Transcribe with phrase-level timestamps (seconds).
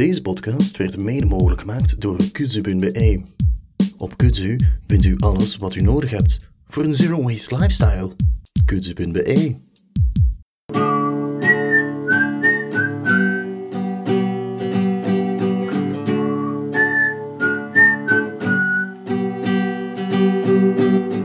[0.00, 3.22] Deze podcast werd mede mogelijk gemaakt door kudzu.be.
[3.96, 8.10] Op Kudzu vindt u alles wat u nodig hebt voor een zero waste lifestyle.
[8.64, 9.56] Kudzu.be.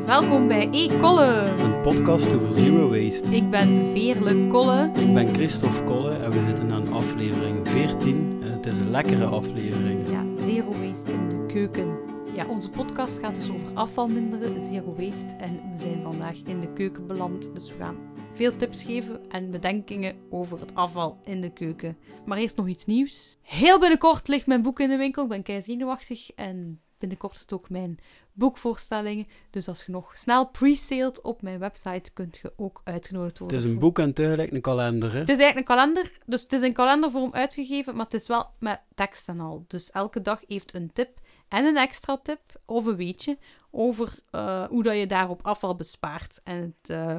[0.06, 1.65] Welkom bij E-Kolle.
[1.86, 3.36] Podcast over zero waste.
[3.36, 4.92] Ik ben Veerle Kolle.
[4.96, 9.26] Ik ben Christophe Kolle en we zitten aan aflevering 14 en het is een lekkere
[9.26, 10.10] aflevering.
[10.10, 11.98] Ja, zero waste in de keuken.
[12.34, 15.36] Ja, onze podcast gaat dus over afval minderen, zero waste.
[15.38, 17.98] En we zijn vandaag in de keuken beland, dus we gaan
[18.34, 21.98] veel tips geven en bedenkingen over het afval in de keuken.
[22.26, 23.38] Maar eerst nog iets nieuws.
[23.42, 25.24] Heel binnenkort ligt mijn boek in de winkel.
[25.24, 28.00] Ik ben kei zenuwachtig en binnenkort is het ook mijn
[28.34, 29.28] boekvoorstellingen.
[29.50, 33.58] Dus als je nog snel pre-sales op mijn website, kunt je ook uitgenodigd Het worden.
[33.58, 35.12] is een boek en tegelijk een kalender.
[35.12, 35.20] Hè?
[35.20, 38.50] Het is eigenlijk een kalender, dus het is in kalendervorm uitgegeven, maar het is wel
[38.60, 39.66] met tekst en al.
[39.68, 43.38] Dus elke dag heeft een tip en een extra tip of een weetje
[43.72, 46.42] over eh, hoe dat je daarop afval bespaart.
[46.44, 47.14] En het, eh,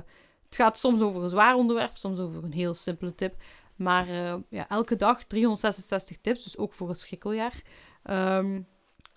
[0.45, 3.35] het gaat soms over een zwaar onderwerp, soms over een heel simpele tip.
[3.77, 7.63] Maar eh, ja, elke dag 366 tips, dus ook voor een schrikkeljaar,
[8.03, 8.61] ehm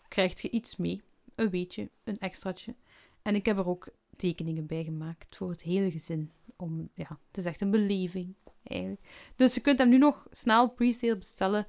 [0.10, 1.02] krijg je iets mee.
[1.36, 2.76] Een weetje, een extraatje.
[3.22, 6.32] En ik heb er ook tekeningen bij gemaakt voor het hele gezin.
[6.58, 9.02] Om, ja, het is echt een beleving, eigenlijk.
[9.36, 11.68] Dus je kunt hem nu nog snel pre-sale bestellen.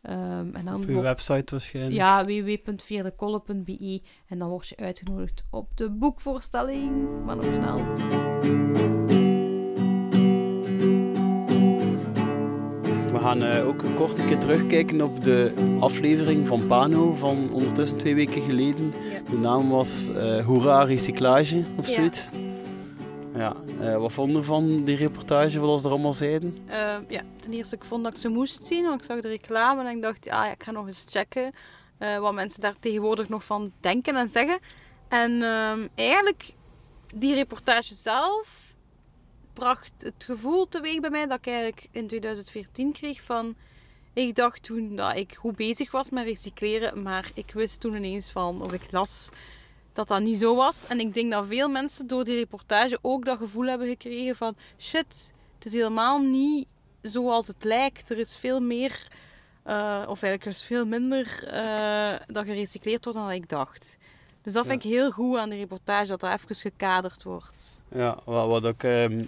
[0.00, 1.94] Ehm, en dan Op wordt- website waarschijnlijk.
[1.96, 7.24] ja, www.veerlekolle.be en dan word je uitgenodigd op de boekvoorstelling.
[7.24, 8.67] Maar nog snel.
[13.28, 18.14] Gaan eh, ook kort een keer terugkijken op de aflevering van Pano van ondertussen twee
[18.14, 18.94] weken geleden.
[19.12, 19.30] Ja.
[19.30, 21.94] De naam was eh Hoera Recyclage of Ja.
[21.94, 22.28] zoiets.
[23.34, 26.58] Ja, eh, wat vonden we van die reportage, wat ze er allemaal zeiden?
[26.66, 29.28] Ehm, ja, ten eerste, ik vond dat ik ze moest zien, want ik zag de
[29.28, 31.52] reclame en ik dacht, ja, ja, ik ga nog eens checken
[32.20, 34.58] wat mensen daar tegenwoordig nog van denken en zeggen.
[35.08, 36.54] En ehm, eigenlijk,
[37.14, 38.67] die reportage zelf
[39.58, 43.54] bracht het gevoel teweeg bij mij dat ik eigenlijk in 2014 kreeg van...
[44.12, 48.30] Ik dacht toen dat ik goed bezig was met recycleren, maar ik wist toen ineens
[48.30, 49.28] van, of ik las
[49.92, 50.86] dat dat niet zo was.
[50.86, 54.56] En ik denk dat veel mensen door die reportage ook dat gevoel hebben gekregen van...
[54.78, 56.66] Shit, het is helemaal niet
[57.02, 58.10] zoals het lijkt.
[58.10, 59.08] Er is veel meer,
[59.62, 63.98] eh, of eigenlijk er is veel minder eh, dat gerecycleerd wordt dan ik dacht.
[64.42, 67.82] Dus dat vind ik heel goed aan de reportage, dat dat even gekaderd wordt.
[67.94, 69.24] Ja, wat, wat ik, ehm,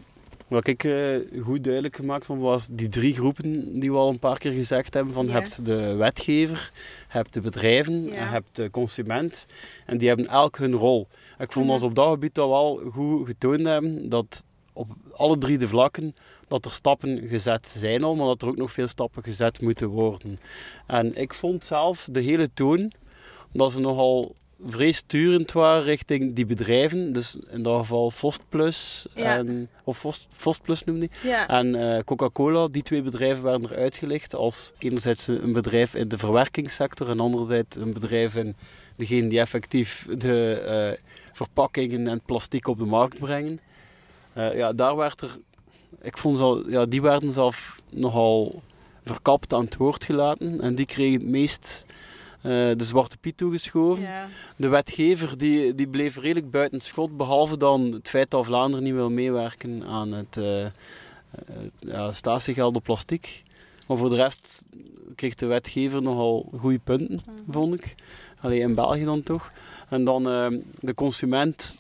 [0.51, 4.19] wat ik eh, goed duidelijk gemaakt vond, was die drie groepen die we al een
[4.19, 5.13] paar keer gezegd hebben.
[5.15, 5.33] Van, Ja.
[5.33, 6.73] Hebt de wetgever,
[7.09, 8.09] hebt de bedrijven Ja.
[8.11, 9.47] en je hebt de consument.
[9.87, 11.09] En die hebben elk hun rol.
[11.39, 11.75] Ik vond Mhm.
[11.75, 16.15] ons op dat gebied dat wel goed getoond hebben, dat op alle drie de vlakken
[16.49, 19.89] dat er stappen gezet zijn al, maar dat er ook nog veel stappen gezet moeten
[19.89, 20.41] worden.
[20.87, 22.93] En ik vond zelf de hele toon
[23.53, 24.35] dat ze nogal
[24.67, 27.13] vrij sturend waren richting die bedrijven.
[27.13, 29.37] Dus in dat geval Vostplus, Ja.
[29.39, 31.31] en, of Vost, Vostplus noemde die.
[31.31, 36.09] Ja, En eh, Coca-Cola, die twee bedrijven werden er uitgelicht als enerzijds een bedrijf in
[36.09, 38.57] de verwerkingssector en anderzijds een bedrijf in
[38.97, 40.99] degene die effectief de eh,
[41.33, 43.61] verpakkingen en plastic op de markt brengen.
[44.33, 45.39] Eh, ja, daar werd er,
[46.03, 48.63] ik vond ze al, ja, die werden zelf nogal
[49.05, 51.85] verkapt aan het woord gelaten en die kregen het meest
[52.43, 54.03] de zwarte piet toegeschoven.
[54.03, 54.29] ja.
[54.57, 58.95] De wetgever die, die bleef redelijk buiten schot, behalve dan het feit dat Vlaanderen niet
[58.95, 60.71] wil meewerken aan het eh, eh,
[61.79, 63.43] ja, statiegeld op plastic.
[63.87, 64.65] Maar voor de rest
[65.15, 67.95] kreeg de wetgever nogal goede punten, vond ik.
[68.41, 69.53] Alleen in België dan toch.
[69.89, 70.47] En dan eh,
[70.81, 71.79] de consument,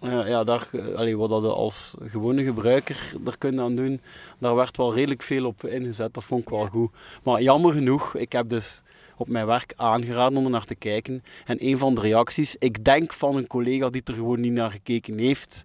[0.00, 4.00] eh, ja, daar, eh, allee, wat dat als gewone gebruiker er kunt aan doen,
[4.38, 6.14] daar werd wel redelijk veel op ingezet.
[6.14, 6.90] Dat vond ik wel goed.
[7.22, 8.82] Maar jammer genoeg, ik heb dus
[9.16, 11.22] op mijn werk aangeraden om er naar te kijken.
[11.44, 14.70] En een van de reacties, ik denk van een collega die er gewoon niet naar
[14.70, 15.64] gekeken heeft,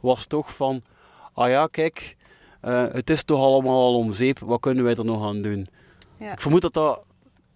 [0.00, 0.82] was toch van,
[1.32, 2.16] ah ja, kijk,
[2.60, 5.68] eh, het is toch allemaal al om zeep, wat kunnen wij er nog aan doen?
[6.18, 6.32] Ja.
[6.32, 7.00] Ik vermoed dat dat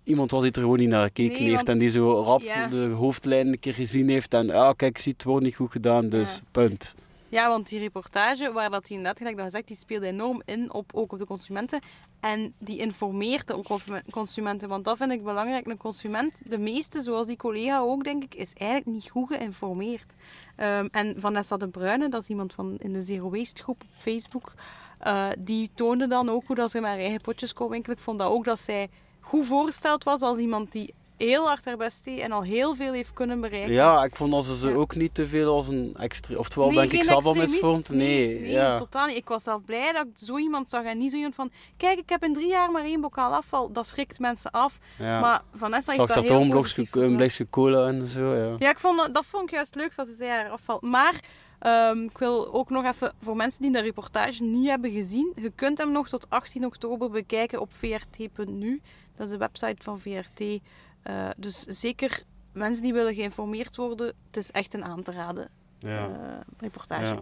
[0.05, 2.41] iemand was die er gewoon niet naar gekeken Nee, heeft want- en die zo rap
[2.41, 2.67] Ja.
[2.69, 6.09] de hoofdlijn een keer gezien heeft en, ah kijk, ziet, het wordt niet goed gedaan,
[6.09, 6.41] dus Ja.
[6.51, 6.95] punt.
[7.33, 10.73] Ja, want die reportage, waar dat die net gelijk dat gezegd, die speelde enorm in
[10.73, 11.81] op, ook op de consumenten.
[12.21, 15.67] En die informeert de consume- consumenten, want dat vind ik belangrijk.
[15.67, 20.15] Een consument, de meeste, zoals die collega ook, denk ik, is eigenlijk niet goed geïnformeerd.
[20.57, 23.89] Ehm, en Vanessa de Bruyne, dat is iemand van in de Zero Waste groep op
[23.99, 24.55] Facebook,
[24.99, 27.75] eh, die toonde dan ook hoe dat ze haar eigen potjes kon.
[27.75, 28.89] Ik vond dat ook dat zij
[29.21, 30.95] goed voorgesteld was als iemand die
[31.25, 33.73] heel hard haar best deed en al heel veel heeft kunnen bereiken.
[33.73, 34.75] Ja, ik vond dat ze ze Ja.
[34.75, 36.37] ook niet te veel als een extra...
[36.39, 37.89] Oftewel Nee, ben ik zelf al misvormd.
[37.89, 38.77] Nee, nee, ja.
[38.77, 39.17] totaal niet.
[39.17, 41.51] Ik was zelf blij dat ik zo iemand zag en niet zo iemand van...
[41.77, 43.73] Kijk, ik heb in drie jaar maar één bokaal afval.
[43.73, 44.79] Dat schrikt mensen af.
[44.99, 45.21] ja.
[45.21, 48.57] Maar Vanessa Zag heeft dat dat heel positief een blikje cola en zo, ja.
[48.59, 50.79] Ja, ik vond dat, dat vond ik juist leuk dat ze zei haar afval.
[50.81, 51.21] Maar
[51.59, 55.33] ehm, ik wil ook nog even voor mensen die de reportage niet hebben gezien.
[55.37, 58.81] Je kunt hem nog tot 18 oktober bekijken op vrt.nu.
[59.17, 60.61] Dat is de website van VRT.
[61.03, 62.23] Eh, dus zeker
[62.53, 66.09] mensen die willen geïnformeerd worden, het is echt een aan te raden ja.
[66.09, 67.15] eh, reportage.
[67.15, 67.21] Ja.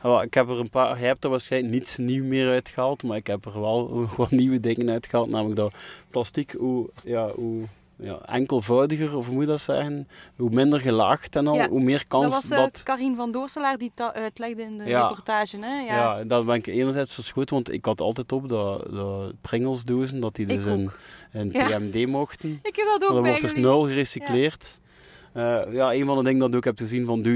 [0.00, 3.16] Ah, ik heb er een paar, jij hebt er waarschijnlijk niets nieuw meer uitgehaald, maar
[3.16, 5.28] ik heb er wel wat nieuwe dingen uitgehaald.
[5.28, 5.74] Namelijk dat
[6.10, 7.64] plastic, hoe, ja, hoe
[8.02, 11.80] ja, enkelvoudiger, of hoe moet je dat zeggen, hoe minder gelaagd en al, Ja, hoe
[11.82, 12.82] meer kans dat was dat...
[12.82, 15.00] Karin van Doorselaar die dat uitlegde in de Ja.
[15.08, 15.58] reportage.
[15.58, 15.80] Hè?
[15.80, 16.24] Ja, Ja.
[16.24, 20.46] dat ben ik enerzijds verschoten, want ik had altijd op dat, dat Pringles-dozen, dat die
[20.46, 20.90] dus in,
[21.32, 21.50] in.
[21.50, 22.50] PMD mochten.
[22.62, 24.78] Ik heb dat Maar ook dat wordt dus nul gerecycleerd.
[25.34, 25.66] Ja.
[25.70, 27.26] ja, een van de dingen dat ik ook heb gezien van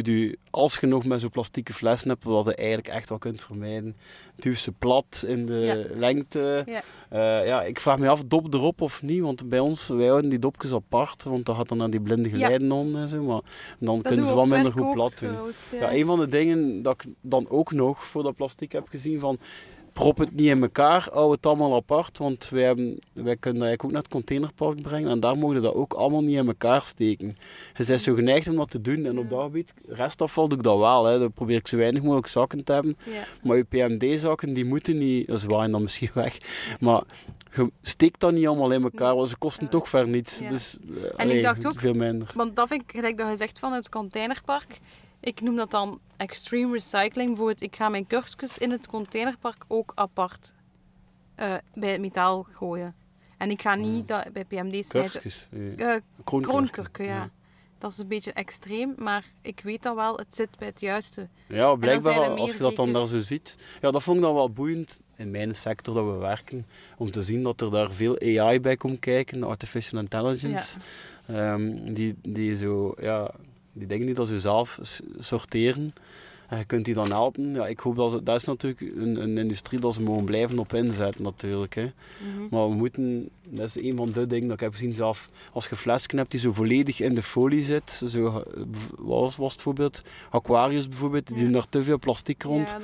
[0.51, 3.97] als je nog met zo'n plastieke flessen hebt, wat je eigenlijk echt wel kunt vermijden,
[4.37, 6.63] duw ze plat in de lengte.
[6.67, 6.83] Ja.
[7.09, 10.31] Eh, ja, ik vraag me af, dop erop of niet, want bij ons, wij houden
[10.31, 12.35] die dopjes apart, want dat gaat dan naar die blinde Ja.
[12.35, 13.41] geleiden onder en zo, maar
[13.79, 15.29] dan Dat kunnen ze we wat op het minder goed plat doen.
[15.31, 15.79] trouwens, ja.
[15.81, 19.19] Ja, een van de dingen dat ik dan ook nog voor dat plastic heb gezien
[19.21, 19.39] van
[19.95, 23.69] prop het niet in elkaar, hou het allemaal apart, want wij, hebben, wij kunnen dat
[23.69, 26.83] eigenlijk ook naar het containerpark brengen en daar mogen dat ook allemaal niet in elkaar
[26.83, 27.37] steken.
[27.77, 30.65] Je bent zo geneigd om dat te doen en op dat gebied, restafval doe ik
[30.65, 31.19] dat wel, hè.
[31.19, 33.25] dan probeer ik zo weinig mogelijk zakken te hebben, Ja.
[33.43, 36.37] maar je PMD-zakken die moeten niet, ze waaien dan misschien weg,
[36.81, 37.03] maar
[37.55, 39.71] je steekt dat niet allemaal in elkaar, want ze kosten Ja.
[39.71, 40.39] toch ver niet.
[40.41, 40.49] Ja.
[40.51, 42.31] Dus, eh, ik allee, dacht ook- veel minder.
[42.35, 44.81] Want dat vind ik, gelijk dat je zegt van het containerpark.
[45.25, 47.29] Ik noem dat dan extreme recycling.
[47.29, 50.53] Bijvoorbeeld, ik ga mijn kurkjes in het containerpark ook apart
[51.35, 52.95] eh, bij het metaal gooien.
[53.39, 55.11] En ik ga niet dat bij PMD smijten.
[55.11, 57.05] Kurkjes, eh, Eh, kroonkurken.
[57.05, 57.31] ja.
[57.79, 61.29] Dat is een beetje extreem, maar ik weet dat wel, het zit bij het juiste.
[61.49, 63.57] Ja, blijkbaar als je dat dan daar zo ziet.
[63.81, 66.67] Ja, dat vond ik dan wel boeiend in mijn sector dat we werken.
[66.97, 70.79] Om te zien dat er daar veel AI bij komt kijken, artificial intelligence.
[71.27, 73.31] Ehm, die, die zo, ja,
[73.75, 75.95] die dingen die dat zo zelf s- sorteren.
[76.49, 77.53] En je kunt die dan helpen.
[77.53, 80.59] Ja, ik hoop dat ze, dat is natuurlijk een, een industrie dat ze mogen blijven
[80.59, 81.75] op inzetten natuurlijk.
[81.75, 81.83] Hè.
[81.83, 82.47] Mhm.
[82.51, 85.67] Maar we moeten, dat is een van de dingen dat ik heb gezien zelf, als
[85.69, 88.35] je flesken hebt die zo volledig in de folie zit, zo, eh,
[88.99, 91.43] wat was, was het voorbeeld, Aquarius bijvoorbeeld, die Ja.
[91.43, 92.79] doen daar te veel plastic rond, Ja,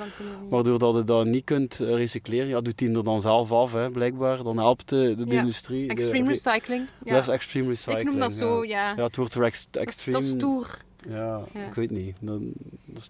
[0.49, 3.73] waardoor dat je dat niet kunt eh, recycleren, ja, doet die er dan zelf af,
[3.73, 4.43] hè, blijkbaar.
[4.43, 5.89] Dan helpt de, de, industrie.
[5.89, 6.87] Extreme re- recycling.
[7.03, 7.13] Ja.
[7.13, 7.99] Dat is extreme recycling.
[7.99, 8.93] ik noem dat zo, ja.
[8.95, 9.03] ja.
[9.03, 10.17] Het wordt er ex- Dat is- extreme.
[10.17, 10.77] Dat is stoer.
[11.07, 11.65] Ja, Ja.
[11.67, 12.15] ik weet niet.
[12.19, 12.51] Dan,
[12.85, 13.09] dat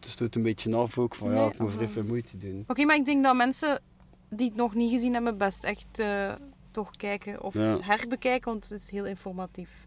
[0.00, 2.64] stoot, een beetje af ook van ja, ik moet vrij veel moeite doen.
[2.66, 3.80] Oké, maar ik denk dat mensen
[4.28, 6.32] die het nog niet gezien hebben, best echt eh,
[6.70, 7.78] toch kijken of Ja.
[7.80, 9.86] herbekijken, want het is heel informatief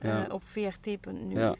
[0.00, 0.26] Ja.
[0.30, 1.38] op vrt.nu.
[1.38, 1.54] Ja.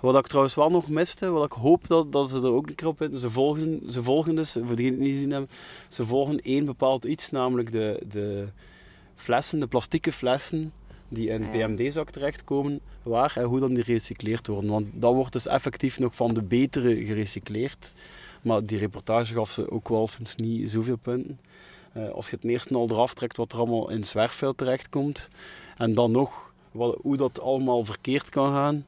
[0.00, 2.74] Wat ik trouwens wel nog miste, wat ik hoop dat, dat ze er ook een
[2.74, 5.50] keer op in, ze volgen, ze volgen dus, voor degenen die het niet gezien hebben,
[5.88, 8.48] ze volgen één bepaald iets, namelijk de, de
[9.14, 10.72] flessen, de plastieke flessen
[11.08, 11.50] die in.
[11.50, 14.70] PMD-zak terechtkomen, waar en hoe dan die gerecycleerd worden.
[14.70, 17.94] Want dat wordt dus effectief nog van de betere gerecycleerd.
[18.42, 21.40] Maar die reportage gaf ze ook wel sinds niet zoveel punten.
[21.92, 25.28] Eh, als je het eerst al eraf trekt wat er allemaal in zwerfvuil terechtkomt,
[25.76, 28.86] en dan nog wat, hoe dat allemaal verkeerd kan gaan.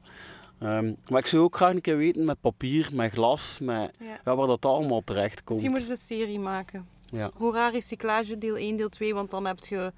[0.59, 4.19] Ehm, maar ik zou ook graag een keer weten met papier, met glas, met, Ja.
[4.25, 5.49] ja, waar dat allemaal terecht komt.
[5.61, 6.87] Misschien moeten ze een serie maken.
[7.11, 7.31] Ja.
[7.33, 9.91] Hoera recyclage, deel 1, deel 2, want dan heb je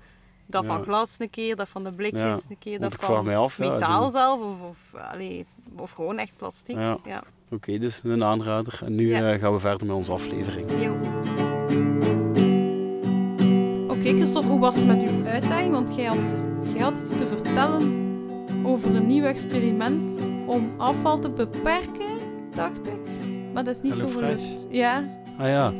[0.45, 4.09] dat van glas een keer, dat van de blikjes een keer, dat van af, metaal
[4.09, 5.45] zelf, of, of, allee,
[5.77, 6.75] of gewoon echt plastic.
[6.75, 7.23] Ja.
[7.49, 8.79] Oké, dus een aanrader.
[8.85, 10.81] En nu eh, gaan we verder met onze aflevering.
[10.81, 10.93] Jo.
[13.87, 15.71] Oké, Christophe, hoe was het met uw uitdaging?
[15.71, 16.41] Want jij had,
[16.73, 18.01] jij had iets te vertellen
[18.63, 22.19] over een nieuw experiment om afval te beperken,
[22.53, 22.99] dacht ik.
[23.53, 24.67] Maar dat is niet zo gelukt.
[24.69, 25.03] Ja,
[25.37, 25.73] Ah ja.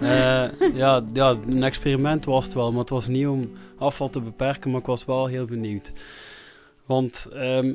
[0.00, 3.50] Eh, ja, ja, een experiment was het wel, maar het was niet om
[3.82, 5.92] afval te beperken, maar ik was wel heel benieuwd.
[6.86, 7.74] Want ehm,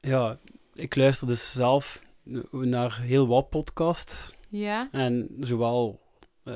[0.00, 0.38] ja,
[0.74, 2.02] ik luister dus zelf
[2.50, 4.34] naar heel wat podcasts.
[4.48, 6.00] ja, En zowel
[6.44, 6.54] eh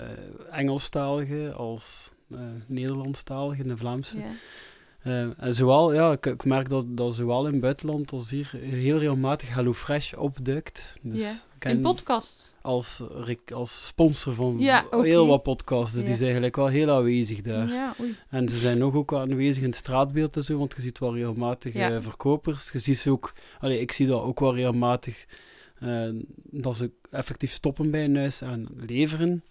[0.51, 4.19] Engelstalige als eh Nederlandstalige en de Vlaamse.
[4.19, 4.31] ja.
[5.07, 8.51] Eh, en zowel, ja, ik, ik merk dat, dat zowel in het buitenland als hier
[8.61, 10.99] heel regelmatig HelloFresh opduikt.
[11.03, 11.21] Dus
[11.59, 12.55] In podcasts.
[12.63, 13.03] als,
[13.55, 15.93] als sponsor van Ja, heel wat podcasts.
[15.93, 16.07] Dus Ja.
[16.07, 17.69] die zijn eigenlijk wel heel aanwezig daar.
[17.69, 17.95] Ja.
[18.29, 21.15] En ze zijn nog ook aanwezig in het straatbeeld en zo, want je ziet wel
[21.17, 22.71] regelmatig eh, verkopers.
[22.73, 25.27] Je ziet ze ook, allee, ik zie dat ook wel regelmatig,
[25.79, 26.09] eh,
[26.51, 29.45] dat ze effectief stoppen bij een huis en leveren.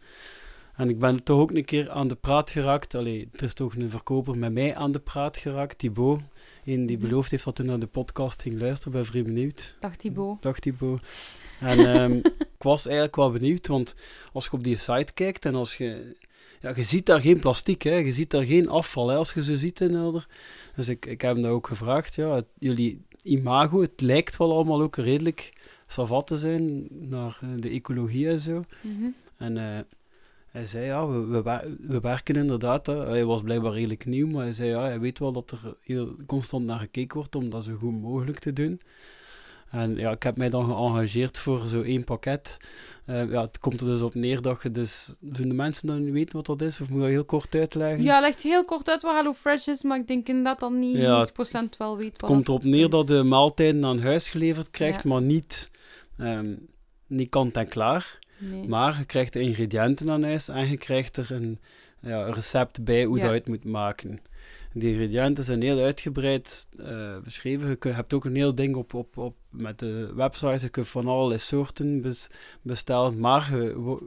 [0.76, 2.96] En ik ben toch ook een keer aan de praat geraakt.
[2.96, 6.22] Allee, er is toch een verkoper met mij aan de praat geraakt, Thibaut.
[6.66, 7.08] Een die Mhm.
[7.08, 9.78] beloofd heeft dat hij naar de podcast ging luisteren, bij Vrij Benieuwd.
[9.80, 10.42] Dag Thibaut.
[10.42, 11.02] Dag Thibaut.
[11.60, 12.12] En ehm,
[12.58, 13.96] ik was eigenlijk wel benieuwd, want
[14.34, 16.16] als je op die site kijkt en als je...
[16.62, 17.96] Ja, je ziet daar geen plastic, hè.
[17.96, 20.22] Je ziet daar geen afval, hè, als je ze ziet in.
[20.76, 22.36] Dus ik, ik heb hem dat ook gevraagd, ja.
[22.36, 25.54] het- jullie imago, het lijkt wel allemaal ook redelijk
[25.88, 28.64] savat te zijn naar eh, de ecologie en zo.
[28.82, 29.06] Mhm.
[29.38, 29.80] En eh,
[30.56, 32.86] hij zei, ja, we, we, we werken inderdaad.
[32.86, 33.06] Hè.
[33.08, 36.16] Hij was blijkbaar redelijk nieuw, maar hij zei, ja, hij weet wel dat er heel
[36.26, 38.82] constant naar gekeken wordt om dat zo goed mogelijk te doen.
[39.70, 42.58] En ja, ik heb mij dan geëngageerd voor zo één pakket.
[43.06, 45.16] Eh, ja, het komt er dus op neer dat je dus...
[45.20, 46.82] Doen de mensen dan niet weten wat dat is?
[46.82, 48.04] Of moet je dat heel kort uitleggen?
[48.04, 50.98] Ja, legt heel kort uit wat Hello Fresh is, maar ik denk inderdaad dat niet
[50.98, 51.32] Ja, 90%
[51.78, 55.04] wel weet Het wat komt dat erop neer dat de maaltijden aan huis geleverd krijgt,
[55.04, 55.10] Ja.
[55.10, 55.72] maar niet,
[56.18, 56.54] ehm,
[57.08, 58.20] niet kant en klaar.
[58.38, 58.68] Nee.
[58.68, 61.60] Maar je krijgt de ingrediënten aan huis en je krijgt er een,
[62.02, 63.22] ja, recept bij hoe Ja.
[63.24, 64.20] dat je het moet maken.
[64.74, 67.70] Die ingrediënten zijn heel uitgebreid eh, beschreven.
[67.70, 70.60] Je kun- hebt ook een heel ding op, op, op met de website.
[70.66, 72.28] Je kunt van allerlei soorten bes-
[72.62, 73.20] bestellen.
[73.20, 74.02] Maar je, wo-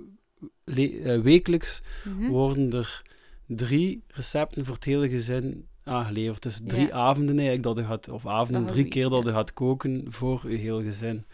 [0.65, 2.29] le- eh, wekelijks Mhm.
[2.31, 3.03] worden er
[3.47, 6.43] drie recepten voor het hele gezin aangeleverd.
[6.43, 6.93] Dus drie Ja.
[6.93, 10.57] avonden eigenlijk dat je gaat, of avonden, drie keer dat je gaat koken voor je
[10.57, 11.25] heel gezin.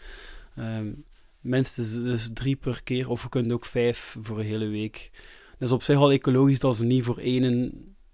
[0.55, 0.87] Ehm
[1.45, 5.11] minstens dus drie per keer, of je kunt ook vijf voor een hele week.
[5.57, 7.71] Dat is op zich al ecologisch dat ze niet voor één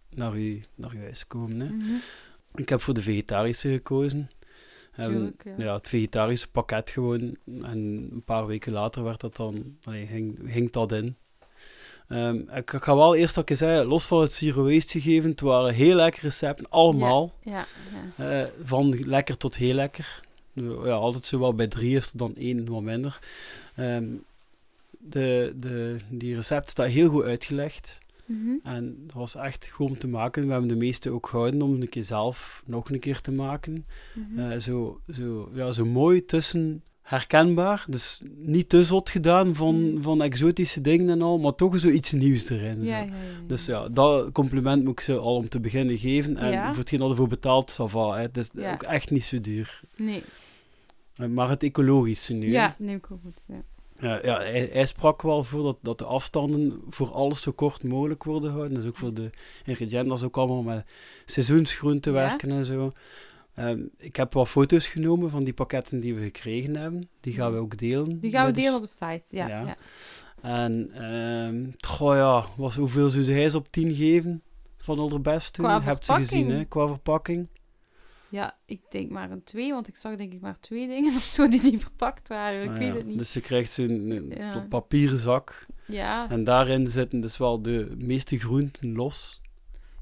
[0.09, 1.59] naar je, naar je huis komen.
[1.59, 1.65] Hè.
[1.65, 1.95] Mhm.
[2.55, 4.29] Ik heb voor de vegetarische gekozen.
[4.95, 5.53] Ehm, ja.
[5.57, 7.37] ja, het vegetarische pakket gewoon.
[7.45, 11.15] En een paar weken later werd dat dan, allee, ging, ging dat in.
[12.07, 15.29] Ehm, ik, ik ga wel eerst dat ik zei, los van het zero waste gegeven,
[15.29, 17.33] het waren heel lekkere recepten, allemaal.
[17.41, 17.65] Ja,
[18.17, 18.41] ja.
[18.41, 20.21] Eh, van lekker tot heel lekker.
[20.53, 23.19] Ja, altijd zo wel bij drie is er dan één wat minder.
[23.75, 24.05] Ehm,
[24.99, 27.99] de, de, die recept staat heel goed uitgelegd.
[28.25, 28.55] Mhm.
[28.63, 30.45] En dat was echt goed om te maken.
[30.45, 33.85] We hebben de meeste ook gehouden om een keer zelf nog een keer te maken.
[34.13, 34.39] Mhm.
[34.39, 37.85] Eh, zo, zo, ja, zo mooi tussen herkenbaar.
[37.89, 40.01] Dus niet te zot gedaan van, Mm.
[40.01, 42.85] van exotische dingen en al, maar toch zoiets nieuws erin.
[42.85, 42.91] zo.
[42.91, 43.47] ja, ja, ja, ja.
[43.47, 46.37] Dus ja, dat compliment moet ik ze al om te beginnen geven.
[46.37, 48.15] En voor hetgeen dat ervoor va.
[48.15, 48.21] Hè.
[48.21, 49.81] Het is ook echt niet zo duur.
[49.95, 50.23] Nee.
[51.15, 52.51] Eh, Maar het ecologische nu.
[52.51, 53.41] Ja, neem ik ook goed.
[53.47, 53.61] Ja.
[53.99, 57.83] Ja, ja, hij, hij sprak wel voor dat, dat de afstanden voor alles zo kort
[57.83, 58.77] mogelijk worden gehouden.
[58.77, 59.29] Dus ook voor de
[59.65, 60.85] ingrediënten, dat is ook allemaal met
[61.25, 62.91] seizoensgroenten werken en zo.
[63.67, 67.09] Ehm, ik heb wat foto's genomen van die pakketten die we gekregen hebben.
[67.19, 68.19] Die gaan we ook delen.
[68.19, 69.21] Die gaan we delen op de site.
[69.29, 69.61] Ja, Ja.
[69.65, 69.75] ja.
[70.41, 74.41] En, goh ja, was, hoeveel zou hij ze op 10 geven?
[74.77, 75.65] Van allerbest toen?
[75.65, 76.65] Qua Hebt ze gezien, hè?
[76.65, 77.47] Qua verpakking.
[78.29, 81.21] Ja, ik denk maar een twee, want ik zag denk ik maar twee dingen of
[81.23, 82.63] zo die niet verpakt waren.
[82.63, 82.93] Ik Ah, weet ja.
[82.95, 83.17] het niet.
[83.17, 84.65] Dus je krijgt zo'n een Ja.
[84.69, 85.65] papieren zak.
[85.87, 89.40] Ja, En daarin zitten dus wel de meeste groenten los.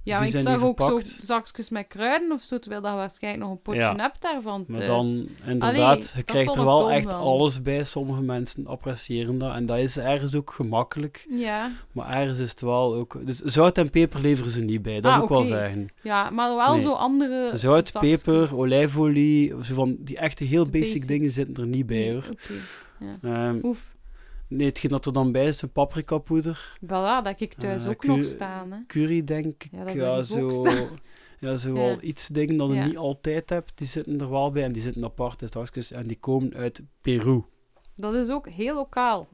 [0.03, 3.43] Ja maar ik zag ook zo zakjes met kruiden of zo, terwijl dat je waarschijnlijk
[3.43, 3.95] nog een potje Ja.
[3.95, 4.63] hebt daarvan.
[4.67, 4.87] Maar thuis.
[4.89, 7.83] dan, inderdaad, Allee, je krijgt er wel echt alles bij.
[7.83, 9.53] Sommige mensen appreciëren dat.
[9.53, 11.25] En dat is ergens ook gemakkelijk.
[11.29, 13.25] Ja, Maar ergens is het wel ook...
[13.25, 15.87] Dus zout en peper leveren ze niet bij, dat Ah, moet ik wel zeggen.
[16.03, 16.81] ja, maar wel Nee.
[16.81, 21.07] zo andere Zout, peper, olijfolie, zo van die echte heel basic, basic.
[21.07, 22.23] dingen zitten er niet bij Nee, hoor.
[22.31, 22.53] Oké,
[23.21, 23.95] Ehm, Oef.
[24.49, 26.77] Nee, hetgeen dat er dan bij is, een paprikapoeder.
[26.85, 28.71] Voilà, dat ik thuis Eh, ook nog staan.
[28.71, 28.77] Hè.
[28.87, 29.67] Curry denk ik.
[29.71, 30.65] Ja, dat Ja, zo,
[31.39, 31.73] ja, zo Ja.
[31.73, 32.85] wel iets dingen dat je Ja.
[32.85, 33.71] niet altijd hebt.
[33.75, 36.83] Die zitten er wel bij en die zitten apart in zakjes en die komen uit
[37.01, 37.41] Peru.
[37.95, 39.27] Dat is ook heel lokaal.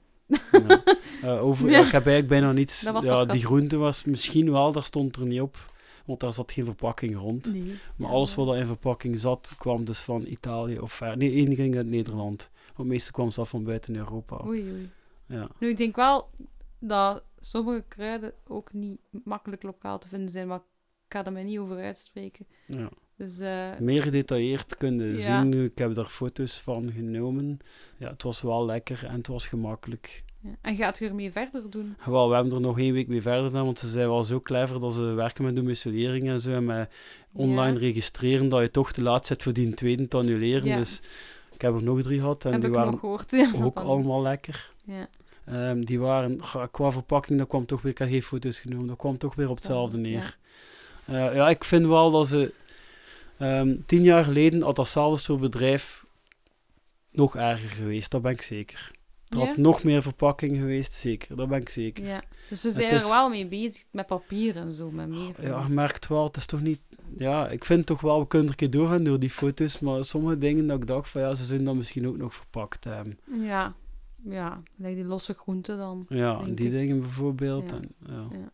[0.52, 0.84] Ja.
[1.22, 1.86] Eh, over, ja, Ja.
[1.86, 2.82] ik heb eigenlijk bijna niets.
[3.02, 5.74] Ja, die groente was misschien wel, daar stond er niet op.
[6.06, 7.54] Want daar zat geen verpakking rond.
[7.54, 7.76] Nee.
[7.96, 11.18] Maar Ja, alles wat er in verpakking zat, kwam dus van Italië of ver.
[11.18, 12.50] Nee, één ging uit Nederland.
[12.66, 14.42] Want het meeste kwam zelf van buiten Europa.
[14.46, 14.90] Oei, oei.
[15.28, 15.50] Ja.
[15.60, 16.30] Nu, ik denk wel
[16.80, 20.58] dat sommige kruiden ook niet makkelijk lokaal te vinden zijn, maar
[21.08, 22.46] ik ga er mij niet over uitspreken.
[22.68, 22.90] ja.
[23.18, 25.42] Dus eh, Meer gedetailleerd kunnen Ja.
[25.42, 25.64] zien.
[25.64, 27.60] Ik heb daar foto's van genomen.
[27.98, 30.24] Ja, het was wel lekker en het was gemakkelijk.
[30.42, 30.50] ja.
[30.62, 31.96] En gaat je ermee verder doen?
[32.06, 34.42] Wel, we hebben er nog één week mee verder gedaan, want ze zijn wel zo
[34.42, 36.52] clever dat ze werken met domiciliering en zo.
[36.52, 36.90] En met
[37.34, 37.80] online Ja.
[37.80, 40.78] registreren dat je toch te laat zit voor die tweede te annuleren.
[40.78, 41.02] Dus
[41.56, 43.32] ik heb er nog drie gehad en Heb die waren nog gehoord.
[43.32, 44.72] Ja, dat ook allemaal lekker.
[44.84, 45.10] Ja.
[45.46, 46.40] Ehm, die waren,
[46.72, 49.50] qua verpakking, dat kwam toch weer, ik heb geen foto's genomen, dat kwam toch weer
[49.50, 50.38] op hetzelfde neer.
[51.06, 52.54] Ja, ja ik vind wel dat ze,
[53.38, 56.06] ehm, tien jaar geleden had datzelfde soort bedrijf
[57.12, 58.92] nog erger geweest, dat ben ik zeker.
[59.30, 59.46] Er Ja?
[59.46, 62.06] had nog meer verpakking geweest, zeker, dat ben ik zeker.
[62.06, 62.22] Ja.
[62.50, 65.42] Dus ze zijn is- er wel mee bezig met papier en zo, met meer.
[65.42, 66.82] Ja, je merkt wel, het is toch niet...
[67.18, 70.04] Ja, ik vind toch wel, we kunnen er een keer doorgaan door die foto's, maar
[70.04, 73.20] sommige dingen dat ik dacht van ja, ze zullen dat misschien ook nog verpakt hebben.
[73.26, 73.76] ja.
[74.24, 76.06] ja, like die losse groenten dan.
[76.10, 76.72] Ja, die ik.
[76.72, 77.70] dingen bijvoorbeeld.
[77.70, 77.76] Ja.
[77.76, 78.28] En, ja.
[78.32, 78.52] Ja.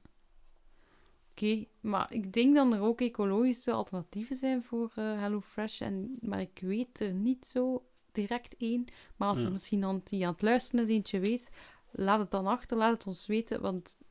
[1.32, 5.82] Oké, maar ik denk dat er ook ecologische alternatieven zijn voor eh HelloFresh.
[5.82, 8.86] En, maar ik weet er niet zo direct één.
[9.16, 11.50] Maar als er misschien aan, die aan het luisteren is eentje weet,
[11.92, 13.62] laat het dan achter, laat het ons weten.
[13.62, 14.02] Want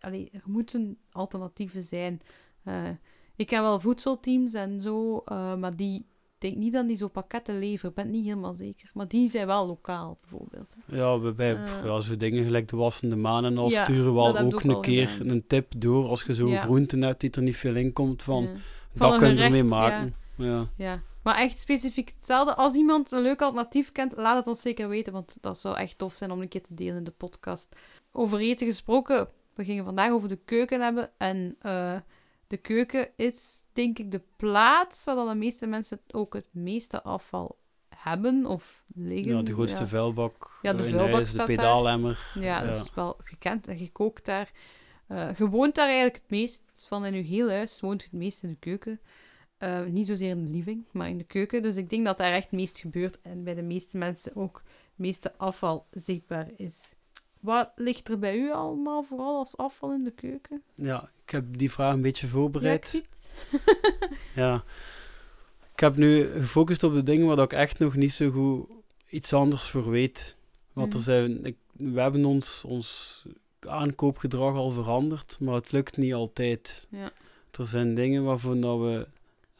[0.00, 2.20] allee, er moeten alternatieven zijn.
[2.64, 2.88] Eh,
[3.36, 6.06] ik ken wel voedselteams en zo, eh, maar die
[6.38, 7.90] denk niet dat die zo pakketten leveren.
[7.90, 8.90] Ik ben niet helemaal zeker.
[8.94, 10.74] Maar die zijn wel lokaal, bijvoorbeeld.
[10.86, 11.84] Ja, bij, bij Eh.
[11.84, 14.80] ja, zo dingen gelijk de wassende maan en al Ja, sturen we al ook een
[14.80, 15.28] keer gedaan.
[15.28, 16.60] een tip door als je zo Ja.
[16.60, 18.48] groenten hebt die er niet veel in komt van.
[18.92, 20.14] Dat kun je ermee maken.
[20.36, 20.68] Ja.
[20.76, 22.54] Ja, maar echt specifiek hetzelfde.
[22.54, 25.98] Als iemand een leuk alternatief kent, laat het ons zeker weten, want dat zou echt
[25.98, 27.76] tof zijn om een keer te delen in de podcast.
[28.12, 31.10] Over eten gesproken, we gingen vandaag over de keuken hebben.
[31.18, 31.96] En eh,
[32.46, 37.02] de keuken is, denk ik, de plaats waar dan de meeste mensen ook het meeste
[37.02, 37.58] afval
[37.96, 39.36] hebben of liggen.
[39.36, 39.88] ja, de grootste Ja.
[39.88, 42.30] vuilbak Ja, de in vuilbak huis, de pedaalemmer.
[42.40, 44.50] Ja, dat is wel gekend en gekookt daar.
[45.06, 47.80] Eh je woont daar eigenlijk het meest van in je heel huis.
[47.80, 49.00] Woont je het meest in de keuken.
[49.58, 51.62] Eh, niet zozeer in de living, maar in de keuken.
[51.62, 53.18] Dus ik denk dat daar echt het meest gebeurt.
[53.22, 56.92] En bij de meeste mensen ook het meeste afval zichtbaar is.
[57.40, 60.62] Wat ligt er bij u allemaal vooral als afval in de keuken?
[60.74, 63.02] Ja, ik heb die vraag een beetje voorbereid.
[64.34, 64.64] Ja.
[65.72, 68.66] Ik heb nu gefocust op de dingen waar ik echt nog niet zo goed
[69.08, 70.36] iets anders voor weet.
[70.72, 71.08] Want er Mhm.
[71.08, 73.22] zijn, ik, we hebben ons, ons
[73.60, 76.86] aankoopgedrag al veranderd, maar het lukt niet altijd.
[76.90, 77.10] Ja.
[77.50, 79.06] Er zijn dingen waarvoor dat we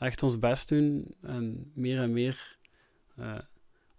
[0.05, 2.57] echt ons best doen en meer en meer
[3.17, 3.39] eh,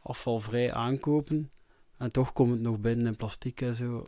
[0.02, 1.50] afvalvrij aankopen.
[1.98, 4.04] En toch komt het nog binnen in plastic en zo.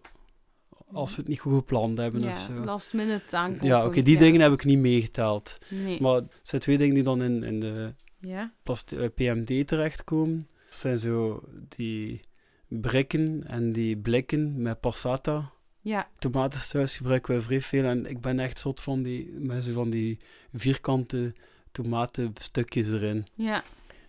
[0.91, 2.63] Als we het niet goed gepland hebben of Ja, zo.
[2.63, 3.67] last minute aankopen.
[3.67, 4.19] Ja, oké, die ja.
[4.19, 5.57] dingen heb ik niet meegeteld.
[5.69, 6.01] Nee.
[6.01, 8.53] Maar het zijn twee dingen die dan in, in de Ja?
[8.63, 10.47] plast- eh, PMD terechtkomen.
[10.69, 11.43] Dat zijn zo
[11.75, 12.21] die
[12.67, 15.51] brikken en die blikken met passata.
[15.81, 16.09] Ja.
[16.17, 17.83] Tomatensaus gebruiken wij vrij veel.
[17.83, 20.19] En ik ben echt zot van die, met zo van die
[20.53, 21.35] vierkante
[21.83, 23.25] tomatenstukjes erin.
[23.33, 23.63] Ja.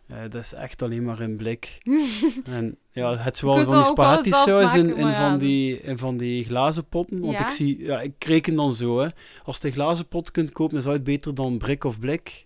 [0.06, 1.78] Eh, dat is echt alleen maar in blik.
[2.44, 5.40] En ja, het is wel van die dat spaghetti saus in, in, ja, van dat-
[5.40, 7.20] die, in van die glazen potten.
[7.20, 7.40] Want Ja?
[7.40, 9.08] ik zie, ja, ik reken dan zo, hè.
[9.44, 12.44] Als je een glazen pot kunt kopen, dan zou het beter dan brik of blik.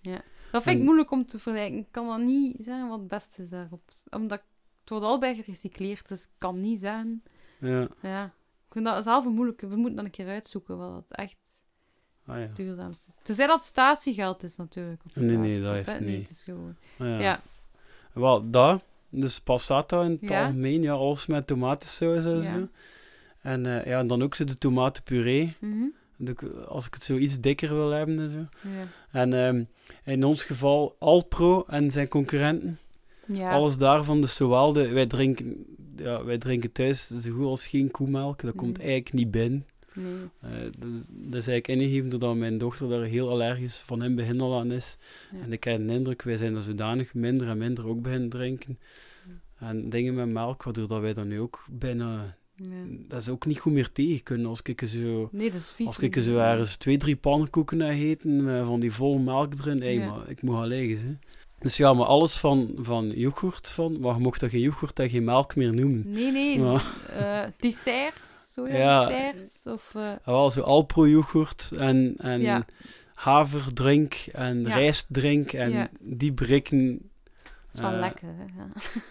[0.51, 1.79] Dat vind ik moeilijk om te vergelijken.
[1.79, 3.81] Ik kan dan niet zeggen wat het beste is daarop.
[4.09, 4.41] Omdat
[4.79, 7.23] het wordt allebei gerecycleerd, dus ik kan niet zeggen...
[7.59, 8.23] Ja, Ja.
[8.67, 9.67] Ik vind dat zelf een moeilijke.
[9.67, 11.35] We moeten dan een keer uitzoeken wat het echt
[12.25, 12.47] ah, ja.
[12.53, 13.15] duurzaamste is.
[13.23, 15.01] Tenzij dat statiegeld is natuurlijk.
[15.05, 15.99] op Nee, nee, dat heeft.
[15.99, 16.27] Nee, niet.
[16.27, 16.75] het is gewoon...
[16.97, 17.19] Ah, ja.
[17.19, 17.41] Ja.
[18.13, 18.83] Wel, dat.
[19.09, 20.45] Dus passata in het Ja?
[20.45, 20.81] algemeen.
[20.81, 22.41] Ja, alles met tomatensaus en Ja.
[22.41, 22.67] zo.
[23.41, 25.55] En eh, ja, dan ook zo de tomatenpuree.
[25.59, 25.83] Mhm.
[26.17, 28.69] Ik- Als ik het zo iets dikker wil hebben en zo.
[28.69, 28.87] Ja.
[29.11, 29.63] En ehm,
[30.13, 32.79] in ons geval Alpro en zijn concurrenten.
[33.27, 33.51] Ja.
[33.51, 34.87] Alles daarvan, dus zowel de...
[34.87, 38.41] Wij drinken, ja, wij drinken thuis zo goed als geen koemelk.
[38.41, 38.87] Dat komt Nee.
[38.87, 39.65] eigenlijk niet binnen.
[39.95, 40.13] Nee.
[40.41, 44.41] Eh, dat, dat is eigenlijk ingegeven doordat mijn dochter daar heel allergisch van in begin
[44.41, 44.97] al aan is.
[45.31, 45.41] Ja.
[45.41, 48.79] En ik heb de indruk, wij zijn er zodanig minder en minder ook beginnen drinken.
[49.59, 52.37] En dingen met melk, waardoor dat wij dan nu ook bijna...
[52.55, 52.69] Ja.
[53.07, 55.29] Dat is ook niet goed meer tegen kunnen als ik zo...
[55.31, 55.87] Nee, dat is vies.
[55.87, 59.81] Als ik zo ergens twee, drie pannenkoeken heb eten met van die volle melk erin,
[59.81, 61.19] hey, maar ik moet gaan liggen.
[61.63, 65.09] Dus ja, maar alles van, van yoghurt, van, maar je mocht dat geen yoghurt en
[65.09, 66.03] geen melk meer noemen.
[66.11, 66.59] Nee, nee.
[66.63, 66.79] Ja.
[67.09, 69.05] eh, desserts, soja Ja.
[69.07, 69.65] desserts.
[69.67, 69.93] Of,
[70.25, 72.65] wel zo Alpro yoghurt en, en Ja.
[73.13, 74.75] haverdrink en Ja.
[74.75, 77.11] rijstdrink en die brikken.
[77.73, 78.45] Is wel eh, lekker, hè.
[78.57, 78.67] Ja.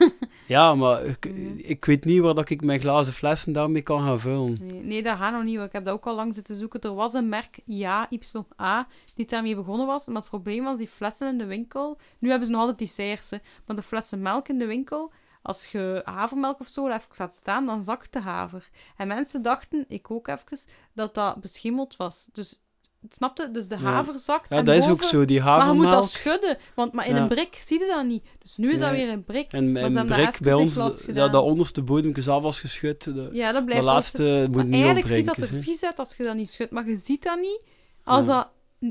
[0.47, 1.25] Ja, maar ik,
[1.57, 4.57] ik weet niet waar dat ik mijn glazen flessen daarmee kan gaan vullen.
[4.61, 5.61] Nee, nee, dat gaat nog niet.
[5.61, 6.81] Ik heb dat ook al lang zitten zoeken.
[6.81, 10.07] Er was een merk, ja, YA, die daarmee begonnen was.
[10.07, 11.99] Maar het probleem was, die flessen in de winkel...
[12.19, 13.37] Nu hebben ze nog altijd desserts, hè.
[13.67, 15.13] Maar de flessen melk in de winkel...
[15.43, 18.69] Als je havermelk of zo even gaat staan, dan zakt de haver.
[18.97, 20.59] En mensen dachten, ik ook even,
[20.93, 22.29] dat dat beschimmeld was.
[22.33, 22.63] Dus,
[23.09, 23.51] snapte?
[23.51, 24.51] Dus de haver zakt.
[24.51, 26.57] Ja, en dat is ook boven- zo, die Maar je moet dat schudden.
[26.75, 28.25] Want maar in een brik zie je dat niet.
[28.43, 29.53] Dus nu is dat weer een brik.
[29.53, 31.33] En een dat brik bij ons, gedaan.
[31.33, 33.05] dat onderste bodempje zelf was geschud.
[33.05, 36.15] De, Ja, dat de blijft laatste moet niet eigenlijk ziet dat er vies uit als
[36.17, 36.71] je dat niet schudt.
[36.71, 37.65] Maar je ziet dat niet
[38.05, 38.49] als dat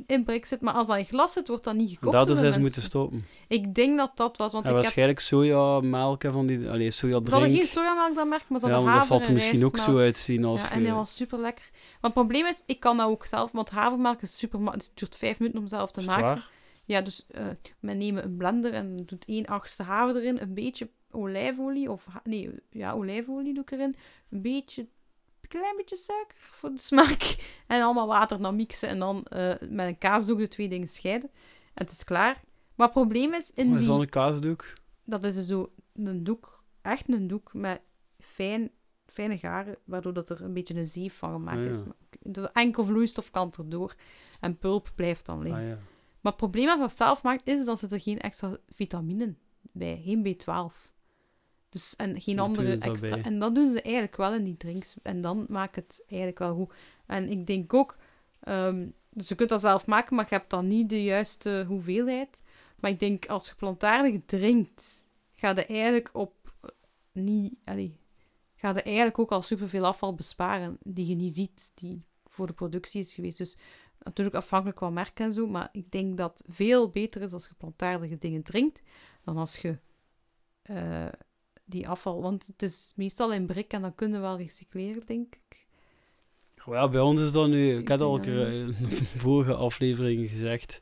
[0.07, 0.61] in brik zit.
[0.61, 3.25] Maar als dat in glas zit, wordt dat niet gekocht de zijn ze moeten stoppen.
[3.47, 4.51] Ik denk dat dat was.
[4.51, 4.83] Want En ik heb...
[4.83, 6.69] waarschijnlijk sojamelk en van die...
[6.69, 9.25] Allee, Ze hadden geen sojamelk dat merk, maar ze Ja, hadden maar dat zal er
[9.27, 10.73] en misschien ook zo uitzien als Ja, je...
[10.73, 11.69] en die was super lekker.
[11.71, 15.17] Maar het probleem is, ik kan dat ook zelf, want havermelk is super Het duurt
[15.17, 16.23] vijf minuten om zelf te maken.
[16.23, 16.49] waar?
[16.85, 17.45] Ja, dus eh
[17.79, 22.49] men neemt een blender en doet 1 achtste haver erin, een beetje olijfolie, of nee,
[22.69, 23.95] ja, olijfolie doe ik erin,
[24.29, 24.87] een beetje,
[25.59, 27.35] klein beetje suiker voor de smaak,
[27.67, 31.29] en allemaal water dan mixen en dan eh, met een kaasdoek de twee dingen scheiden.
[31.73, 32.41] En het is klaar.
[32.75, 34.73] Maar het probleem is, in Wat is dan een kaasdoek?
[35.05, 37.81] dat is zo een doek, echt een doek met
[38.19, 38.71] fijn,
[39.05, 41.69] fijne garen, waardoor dat er een beetje een zeef van gemaakt Ah, ja.
[41.69, 41.83] is.
[42.19, 43.95] De enkel vloeistof kan erdoor
[44.39, 45.61] en pulp blijft dan liggen.
[45.61, 45.77] Ah, ja.
[46.21, 49.37] Maar het probleem als dat zelf maakt, is dat er geen extra vitaminen
[49.71, 50.90] bij, geen B12.
[51.71, 53.09] Dus, en geen andere extra.
[53.09, 53.21] daarbij.
[53.21, 54.95] En dat doen ze eigenlijk wel in die drinks.
[55.03, 56.73] En dan maakt het eigenlijk wel goed.
[57.05, 57.97] En ik denk ook,
[58.39, 62.41] ehm, dus je kunt dat zelf maken, maar je hebt dan niet de juiste hoeveelheid.
[62.79, 66.69] Maar ik denk, als je plantaardig drinkt, ga je eigenlijk op eh,
[67.11, 67.99] niet, allee,
[68.55, 72.53] ga je eigenlijk ook al superveel afval besparen die je niet ziet, die voor de
[72.53, 73.37] productie is geweest.
[73.37, 73.57] Dus
[73.99, 77.47] natuurlijk afhankelijk van merk en zo, maar ik denk dat het veel beter is als
[77.47, 78.81] je plantaardige dingen drinkt,
[79.23, 79.77] dan als je
[80.61, 81.07] eh,
[81.71, 82.21] die afval...
[82.21, 85.65] Want het is meestal in brik en dan kunnen we wel recycleren, denk ik.
[86.57, 89.05] Goh, ja, bij ons is dat nu, ik had al een denk keer in de
[89.05, 90.81] vorige aflevering gezegd,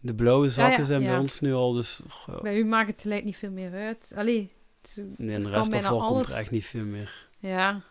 [0.00, 1.20] de blauwe zakken ja, zijn bij ja.
[1.20, 4.12] ons nu al, dus goh, Bij u maakt het gelijk niet veel meer uit.
[4.14, 7.28] Allee, het, nee, en de kan rest bijna afval komt er echt niet veel meer.
[7.38, 7.82] Ja.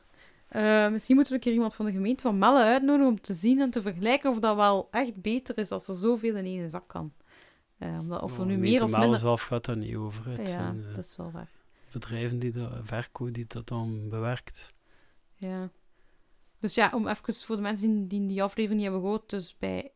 [0.48, 3.34] Eh, misschien moeten we een keer iemand van de gemeente van Melle uitnodigen om te
[3.34, 6.70] zien en te vergelijken of dat wel echt beter is als er zoveel in één
[6.70, 7.14] zak kan.
[7.78, 9.20] Eh, omdat, of er nu meer of minder...
[9.20, 10.30] zelf gaat daar niet over.
[10.30, 11.50] Het Ja, zijn eh, dat is wel waar.
[11.91, 14.73] Bedrijven die dat, Verco die dat dan bewerkt.
[15.36, 15.71] Ja.
[16.60, 19.91] Dus ja, om even voor de mensen die, die aflevering niet hebben gehoord, dus bij,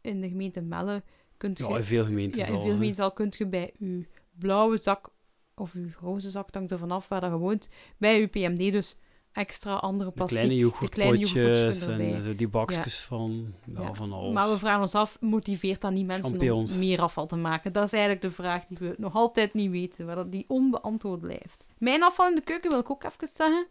[0.00, 1.02] in de gemeente Melle
[1.36, 1.66] kunt je...
[1.66, 4.04] Ja, in veel gemeenten ja, in veel gemeenten al kunt je bij uw
[4.38, 5.10] blauwe zak
[5.54, 8.96] of uw roze zak, hangt er vanaf waar dat je woont, bij uw PMD dus
[9.36, 10.38] extra andere De plastic...
[10.38, 13.94] kleine de kleine yoghurtpotjes en zo die bakjes van, Ja.
[13.94, 14.34] van alles.
[14.34, 17.72] Maar we vragen ons af, motiveert dat niet mensen om meer afval te maken?
[17.72, 21.64] Dat is eigenlijk de vraag die we nog altijd niet weten, waar die onbeantwoord blijft.
[21.78, 23.66] Mijn afval in de keuken wil ik ook even zeggen.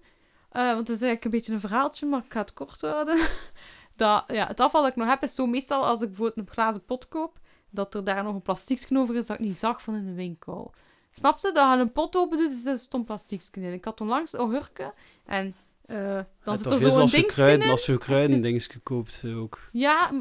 [0.50, 3.18] Eh, want het is eigenlijk een beetje een verhaaltje, maar ik ga het kort houden.
[3.96, 6.54] dat, ja, het afval dat ik nog heb is zo meestal als ik bijvoorbeeld een
[6.54, 9.82] glazen pot koop, dat er daar nog een plastiekje over is dat ik niet zag
[9.82, 10.74] van in de winkel.
[11.18, 11.52] Snapte?
[11.52, 13.74] Dat je een pot open doet, is er stond plastiekje in.
[13.74, 14.94] Ik had onlangs augurken
[15.26, 17.72] en eh, dan zit er zo een dingetje kruiden, in.
[17.72, 19.70] Als je kruidendings koopt eh, ook.
[19.72, 20.12] Ja,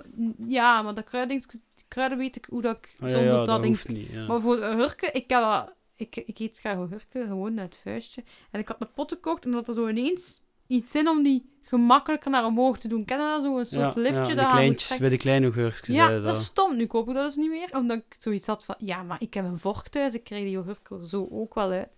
[0.47, 1.43] ja, maar dat kruiden,
[1.89, 3.75] kruiden weet ik hoe dat ik ja, zonder ja, dat, dat ding...
[3.75, 4.11] hoeft niet.
[4.11, 4.27] Ja.
[4.27, 8.25] Maar voor hurken, ik, heb dat, ik, ik eet graag hurken, gewoon uit het vuistje.
[8.51, 12.31] En ik had een pot gekocht, omdat er zo ineens iets in om die gemakkelijker
[12.31, 13.05] naar omhoog te doen.
[13.05, 13.43] Ken je dat?
[13.43, 15.97] Zo'n soort ja, liftje moet kleintjes, bij de kleine gurkjes.
[15.97, 16.77] Ja, zei dat stom.
[16.77, 17.69] Nu koop ik dat dus niet meer.
[17.73, 18.75] Omdat ik zoiets had van...
[18.79, 20.15] Ja, maar ik heb een vork thuis.
[20.15, 21.89] Ik krijg die er zo ook wel uit.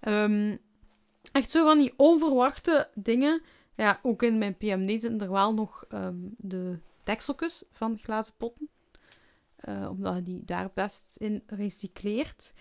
[0.00, 0.56] Ehm,
[1.32, 3.42] echt zo van die onverwachte dingen.
[3.76, 8.68] Ja, ook in mijn PMD zitten er wel nog ehm, de dekseltjes van glazen potten.
[9.56, 12.52] Eh, omdat je die daar best in recycleert.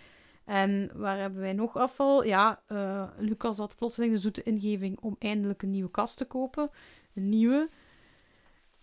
[0.48, 2.24] En waar hebben wij nog afval?
[2.24, 6.70] Ja, eh, Lucas had plotseling de zoete ingeving om eindelijk een nieuwe kast te kopen.
[7.16, 7.70] Een nieuwe.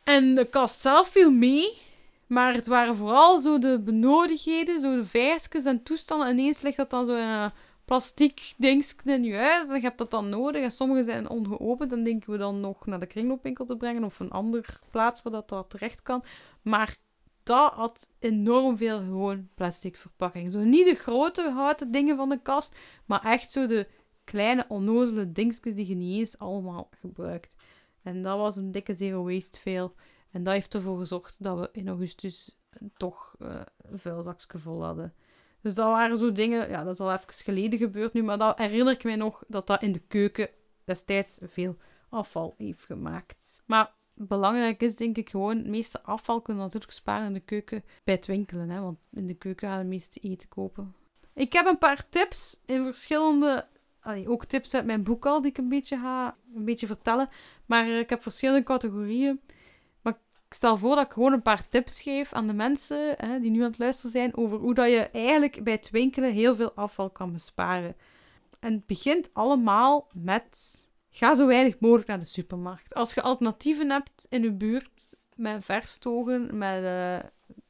[0.02, 1.78] En de kast zelf viel mee.
[2.26, 6.28] Maar het waren vooral zo de benodigdheden, zo de vijsjes en toestanden.
[6.28, 7.50] Ineens ligt dat dan zo in een
[7.84, 9.68] plastic dingetje in je huis.
[9.68, 10.62] En je dat dan nodig.
[10.62, 11.90] En sommige zijn ongeopend.
[11.90, 14.04] Dan denken we dan nog naar de kringloopwinkel te brengen.
[14.04, 16.24] Of een andere plaats waar dat, dat terecht kan.
[16.62, 16.96] Maar
[17.44, 20.52] dat had enorm veel gewoon plastic verpakking.
[20.52, 22.76] Zo niet de grote houten dingen van de kast.
[23.04, 23.88] Maar echt zo de
[24.24, 27.54] kleine onnozele dingetjes die je niet eens allemaal gebruikt.
[28.02, 29.94] En dat was een dikke zero waste fail.
[30.30, 32.58] En dat heeft ervoor gezorgd dat we in augustus
[32.96, 35.14] toch eh, een vol hadden.
[35.60, 38.58] Dus dat waren zo dingen, ja, dat is al even geleden gebeurd nu, maar dat
[38.58, 40.48] herinner ik mij nog dat dat in de keuken
[40.84, 41.76] destijds veel
[42.08, 43.62] afval heeft gemaakt.
[43.66, 47.84] Maar belangrijk is denk ik gewoon, het meeste afval kunnen natuurlijk sparen in de keuken
[48.04, 50.94] bij het winkelen, hè, want in de keuken gaan we het meeste eten kopen.
[51.34, 53.66] Ik heb een paar tips in verschillende,
[54.26, 57.28] ook tips uit mijn boek al, die ik een beetje ga een beetje vertellen.
[57.66, 59.40] Maar eh, ik heb verschillende categorieën.
[60.02, 60.12] Maar
[60.46, 63.50] ik stel voor dat ik gewoon een paar tips geef aan de mensen hè, die
[63.50, 66.72] nu aan het luisteren zijn over hoe dat je eigenlijk bij het winkelen heel veel
[66.72, 67.96] afval kan besparen.
[68.60, 70.83] En het begint allemaal met
[71.16, 72.94] ga zo weinig mogelijk naar de supermarkt.
[72.94, 77.18] Als je alternatieven hebt in je buurt met verstogen, met, eh,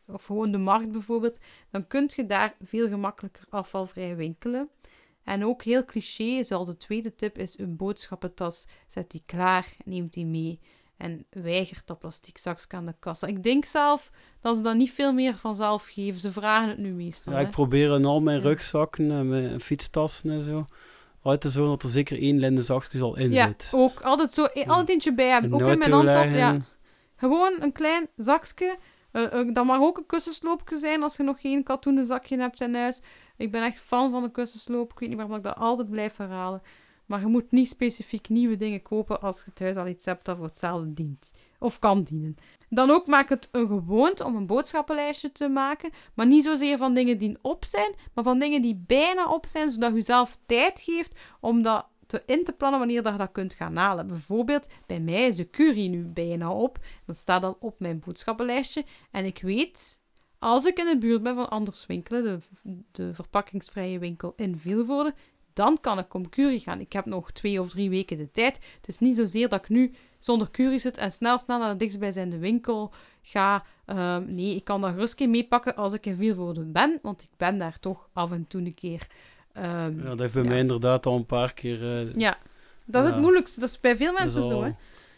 [0.07, 1.39] of gewoon de markt bijvoorbeeld,
[1.71, 4.71] dan kun je daar veel gemakkelijker afvalvrij winkelen.
[5.25, 8.67] En ook heel cliché is al de tweede tip is een boodschappentas.
[8.89, 10.61] Zet die klaar, neemt die mee
[10.97, 13.27] en weigert dat plastic zakje aan de kassa.
[13.27, 16.21] Ik denk zelf dat ze dat niet veel meer vanzelf geven.
[16.21, 17.33] Ze vragen het nu meestal.
[17.33, 17.45] Ja, hè.
[17.45, 20.67] ik probeer in al mijn rugzakken en mijn fietstassen en zo
[21.25, 23.71] uit te zorgen dat er zeker één linnen zakje al in ja, zit.
[23.75, 25.53] ook altijd zo, eh, altijd eentje bij hebben.
[25.53, 26.31] Een Ook in mijn handtas.
[26.31, 26.57] Ja.
[27.17, 28.77] Gewoon een klein zakje.
[29.11, 32.61] Eh, eh, dat mag ook een kussensloopje zijn als je nog geen katoenen zakje hebt
[32.61, 33.03] in huis.
[33.37, 34.93] Ik ben echt fan van een kussensloop.
[34.93, 36.63] Ik weet niet waarom ik dat altijd blijf herhalen.
[37.07, 40.37] Maar je moet niet specifiek nieuwe dingen kopen als je thuis al iets hebt dat
[40.37, 41.35] voor hetzelfde dient.
[41.59, 42.37] Of kan dienen.
[42.75, 45.91] Dan ook maak het een gewoonte om een boodschappenlijstje te maken.
[46.15, 49.71] Maar niet zozeer van dingen die op zijn, maar van dingen die bijna op zijn,
[49.71, 53.33] zodat je zelf tijd geeft om dat te in te plannen wanneer dat je dat
[53.33, 54.07] kunt gaan halen.
[54.07, 56.79] Bijvoorbeeld, bij mij is de curry nu bijna op.
[57.07, 58.85] Dat staat dan op mijn boodschappenlijstje.
[59.11, 60.01] En ik weet,
[60.39, 62.39] als ik in de buurt ben van Anders Winkelen, de,
[62.93, 65.15] de verpakkingsvrije winkel in Vilvoorde,
[65.53, 66.81] dan kan ik om curry gaan.
[66.81, 68.55] Ik heb nog twee of drie weken de tijd.
[68.55, 69.93] Het is niet zozeer dat ik nu
[70.25, 73.65] zonder curry zit en snel, snel naar de dichtstbijzijnde winkel ga.
[73.85, 77.59] Ehm, nee, ik kan dat gerust meepakken als ik in Vilvoorde ben, want ik ben
[77.59, 79.07] daar toch af en toe een keer.
[79.53, 80.49] Ehm, Ja, dat heeft bij ja.
[80.49, 81.83] mij inderdaad al een paar keer...
[82.07, 82.39] eh, Ja,
[82.85, 83.15] dat is Ja.
[83.15, 83.61] het moeilijkste.
[83.61, 84.71] Dat is bij veel is mensen zo, hè.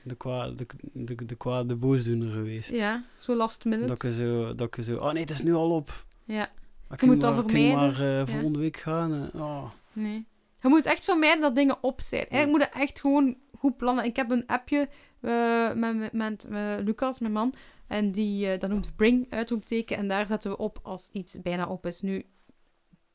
[0.02, 2.70] De, kwa, de, de, de kwade boosdoener geweest.
[2.70, 3.86] Ja, zo last minute.
[3.86, 4.54] Dat je zo...
[4.54, 4.96] Dat je zo...
[4.96, 6.04] Oh nee, het is nu al op.
[6.24, 6.48] Ja,
[6.88, 7.76] Maar Je moet maar, dat vermijden.
[7.76, 8.26] maar eh, Ja.
[8.26, 9.30] volgende week gaan.
[9.34, 9.64] oh.
[9.92, 10.26] nee.
[10.60, 12.28] Je moet echt vermijden dat dingen op zijn.
[12.28, 14.04] Eigenlijk moet je echt gewoon goed plannen.
[14.04, 14.88] Ik heb een appje
[15.20, 17.54] eh, met, met, met eh, Lucas, mijn man.
[17.86, 19.96] En die, eh, dat noemt Bring, uitroepteken.
[19.96, 22.00] En daar zetten we op als iets bijna op is.
[22.00, 22.24] Nu,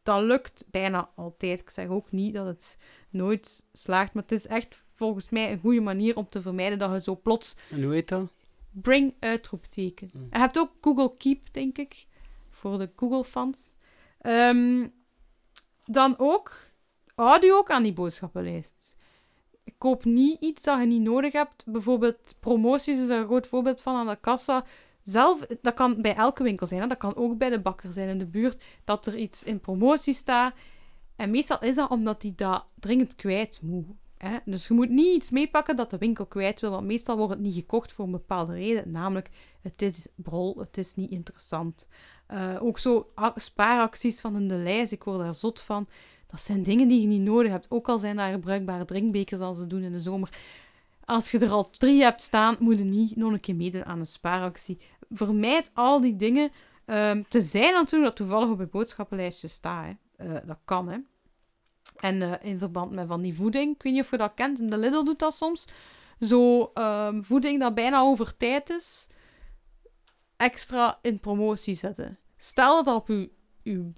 [0.03, 1.59] dat lukt bijna altijd.
[1.59, 2.77] Ik zeg ook niet dat het
[3.09, 4.13] nooit slaagt.
[4.13, 7.19] Maar het is echt volgens mij een goede manier om te vermijden dat je zo
[7.23, 8.31] plots En hoe heet dat?
[8.71, 10.09] Bring uitroepteken.
[10.13, 10.27] Mm.
[10.31, 12.05] Je hebt ook Google Keep, denk ik.
[12.49, 13.75] Voor de Google-fans.
[14.19, 14.87] Ehm,
[15.85, 16.70] dan ook
[17.15, 18.95] audio ook aan die boodschappenlijst.
[19.77, 21.65] Koop niet iets dat je niet nodig hebt.
[21.71, 24.65] Bijvoorbeeld promoties is een groot voorbeeld van aan de kassa.
[25.03, 26.81] Zelf, dat kan bij elke winkel zijn.
[26.81, 26.87] Hè?
[26.87, 28.63] Dat kan ook bij de bakker zijn in de buurt.
[28.83, 30.53] Dat er iets in promotie staat.
[31.15, 33.85] En meestal is dat omdat die dat dringend kwijt moet.
[34.17, 34.37] Hè?
[34.45, 36.71] Dus je moet niet iets meepakken dat de winkel kwijt wil.
[36.71, 38.91] Want meestal wordt het niet gekocht voor een bepaalde reden.
[38.91, 39.29] Namelijk,
[39.61, 41.87] het is brol, het is niet interessant.
[42.27, 44.91] Eh, ook zo spaaracties van in de lijst.
[44.91, 45.87] Ik word daar zot van.
[46.31, 47.65] Dat zijn dingen die je niet nodig hebt.
[47.69, 50.29] Ook al zijn daar bruikbare drinkbekers als ze doen in de zomer.
[51.05, 53.99] Als je er al drie hebt staan, moet je niet nog een keer meedoen aan
[53.99, 54.79] een spaaractie.
[55.09, 56.51] Vermijd al die dingen.
[56.85, 59.95] Ehm tenzij natuurlijk dat toevallig op je boodschappenlijstje staat.
[60.15, 60.97] Eh, dat kan, hè.
[61.95, 64.69] En eh, in verband met van die voeding, ik weet niet of je dat kent,
[64.69, 65.65] de Lidl doet dat soms.
[66.19, 69.07] Zo ehm, voeding dat bijna over tijd is,
[70.37, 72.19] extra in promotie zetten.
[72.37, 73.27] Stel dat op uw,
[73.63, 73.93] uw,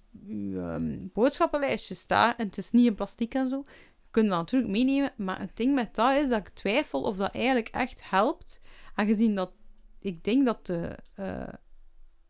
[0.55, 3.65] ehm, boodschappenlijstje staat en het is niet in plastic en zo,
[4.11, 5.13] kunt dat natuurlijk meenemen.
[5.17, 8.59] Maar het ding met dat is dat ik twijfel of dat eigenlijk echt helpt.
[8.95, 9.51] Aangezien dat
[9.99, 11.53] ik denk dat de, eh,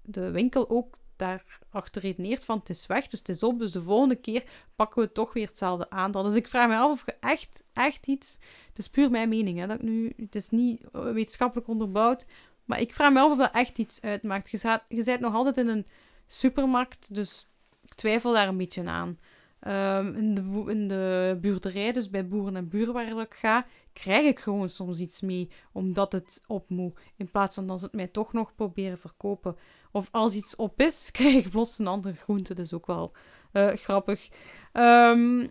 [0.02, 3.60] de winkel ook daarachter redeneert van het is weg, dus het is op.
[3.60, 4.44] Dus de volgende keer
[4.76, 6.24] pakken we toch weer hetzelfde aantal.
[6.24, 8.40] Dus ik vraag me af of je echt, echt iets...
[8.68, 10.14] Het is puur mijn mening, hè, dat ik nu...
[10.18, 12.26] Het is niet eh, wetenschappelijk onderbouwd,
[12.66, 14.50] maar ik vraag me af of dat echt iets uitmaakt.
[14.50, 15.88] Je, je bent nog altijd in een
[16.28, 17.48] supermarkt, dus
[17.82, 19.20] ik twijfel daar een beetje aan.
[19.60, 24.26] Ehm, in, de, in de buurderij, dus bij boeren en buren waar ik ga, krijg
[24.28, 27.00] ik gewoon soms iets mee, omdat het op moet.
[27.18, 29.56] In plaats van dat ze het mij toch nog proberen verkopen.
[29.92, 32.54] Of als iets op is, krijg ik plots een andere groente.
[32.54, 33.12] Is ook wel
[33.52, 34.30] eh, grappig.
[34.72, 35.48] Ehm,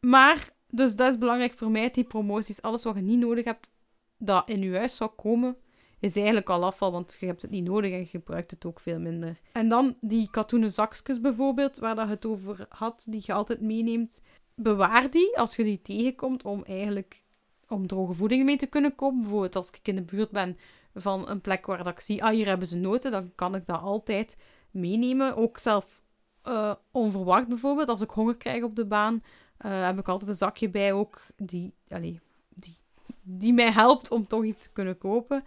[0.00, 2.62] maar, dus dat is belangrijk voor mij, die promoties.
[2.62, 3.74] Alles wat je niet nodig hebt,
[4.18, 5.56] dat in je huis zou komen,
[6.00, 8.80] is eigenlijk al afval, want je hebt het niet nodig en je gebruikt het ook
[8.80, 9.40] veel minder.
[9.52, 14.22] En dan die katoenen zakjes bijvoorbeeld, waar dat het over had, die je altijd meeneemt.
[14.54, 17.24] Bewaar die als je die tegenkomt om eigenlijk
[17.68, 19.20] om droge voeding mee te kunnen kopen.
[19.20, 20.58] Bijvoorbeeld als ik in de buurt ben
[20.94, 23.66] van een plek waar dat ik zie, ah, hier hebben ze noten, dan kan ik
[23.66, 24.36] dat altijd
[24.70, 25.36] meenemen.
[25.36, 26.02] Ook zelf
[26.42, 29.22] eh, onverwacht bijvoorbeeld, als ik honger krijg op de baan,
[29.56, 32.76] eh, heb ik altijd een zakje bij ook, die, allee, die,
[33.22, 35.44] die mij helpt om toch iets te kunnen kopen.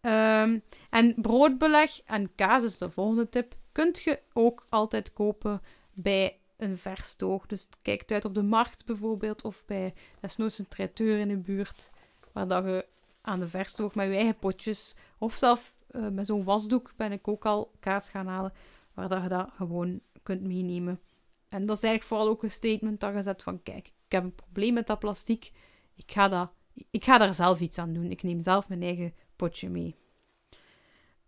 [0.00, 0.58] Ehm,
[0.90, 3.54] en broodbeleg en kaas is de volgende tip.
[3.72, 7.46] Kunt je ook altijd kopen bij een verstoog.
[7.46, 11.90] Dus kijk uit op de markt bijvoorbeeld, of bij desnoods een traiteur in de buurt,
[12.32, 12.86] waar dat je
[13.20, 17.28] aan de verstoog met je eigen potjes, of zelf eh, met zo'n wasdoek ben ik
[17.28, 18.52] ook al kaas gaan halen,
[18.94, 21.00] waar dat je dat gewoon kunt meenemen.
[21.48, 24.24] En dat is eigenlijk vooral ook een statement dat je zet van, kijk, ik heb
[24.24, 25.52] een probleem met dat plastic,
[25.94, 26.50] ik ga, dat,
[26.90, 28.10] ik ga daar zelf iets aan doen.
[28.10, 29.94] Ik neem zelf mijn eigen potje mee.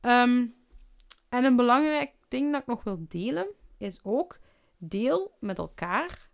[0.00, 0.46] Ehm,
[1.28, 3.46] en een belangrijk ding dat ik nog wil delen,
[3.78, 4.38] is ook
[4.78, 6.30] deel met elkaar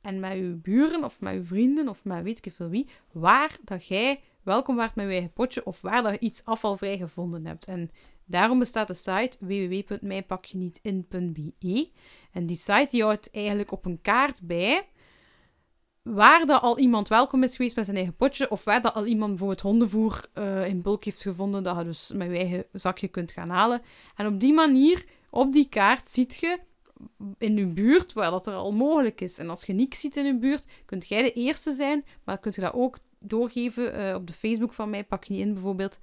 [0.00, 3.56] en met uw buren of met uw vrienden of met weet ik veel wie, waar
[3.64, 7.46] dat jij welkom waart met je eigen potje of waar dat je iets afvalvrij gevonden
[7.46, 7.64] hebt.
[7.64, 7.90] En
[8.24, 11.90] daarom bestaat de site www.mijpakjenietin.be
[12.32, 14.88] en die site die houdt eigenlijk op een kaart bij
[16.02, 19.06] waar dat al iemand welkom is geweest met zijn eigen potje, of waar dat al
[19.06, 23.08] iemand bijvoorbeeld hondenvoer eh, in bulk heeft gevonden, dat je dus met je eigen zakje
[23.08, 23.82] kunt gaan halen.
[24.16, 26.58] En op die manier, op die kaart, ziet je
[27.38, 29.38] in je buurt waar dat er al mogelijk is.
[29.38, 32.54] En als je niks ziet in je buurt, kunt jij de eerste zijn, maar kunt
[32.54, 35.98] je dat ook doorgeven eh, op de Facebook van mij, pak je in bijvoorbeeld,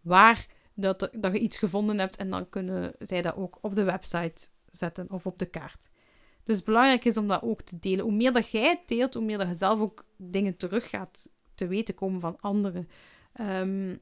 [0.00, 2.16] waar dat, dat je iets gevonden hebt.
[2.16, 5.90] En dan kunnen zij dat ook op de website zetten of op de kaart.
[6.44, 8.04] Dus belangrijk is om dat ook te delen.
[8.04, 11.30] Hoe meer dat jij het deelt, hoe meer dat je zelf ook dingen terug gaat
[11.54, 12.88] te weten komen van anderen.
[13.32, 13.96] Ehm,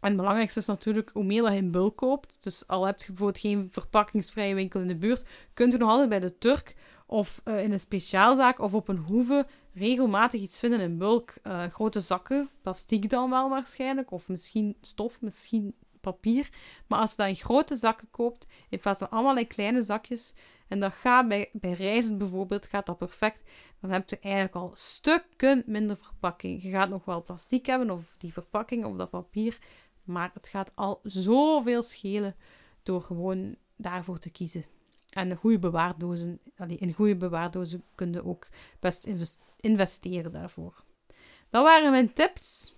[0.00, 3.00] en het belangrijkste is natuurlijk, hoe meer dat je in bulk koopt, dus al heb
[3.00, 6.74] je bijvoorbeeld geen verpakkingsvrije winkel in de buurt, kunt je nog altijd bij de Turk
[7.06, 11.34] of eh, in een speciaalzaak of op een hoeve regelmatig iets vinden in bulk.
[11.42, 16.48] Eh, grote zakken, plastic dan wel waarschijnlijk, of misschien stof, misschien papier.
[16.86, 20.32] Maar als je dat in grote zakken koopt, in plaats van allemaal in kleine zakjes,
[20.68, 23.50] en dat gaat bij, reizen bijvoorbeeld, gaat dat perfect,
[23.80, 26.62] dan heb je eigenlijk al stukken minder verpakking.
[26.62, 29.58] Je gaat nog wel plastic hebben, of die verpakking, of dat papier,
[30.04, 32.36] maar het gaat al zoveel schelen
[32.82, 34.64] door gewoon daarvoor te kiezen.
[35.10, 38.48] En goede bewaardozen, in goede bewaardozen kun je ook
[38.80, 39.08] best
[39.60, 40.84] investeren daarvoor.
[41.50, 42.76] Dat waren mijn tips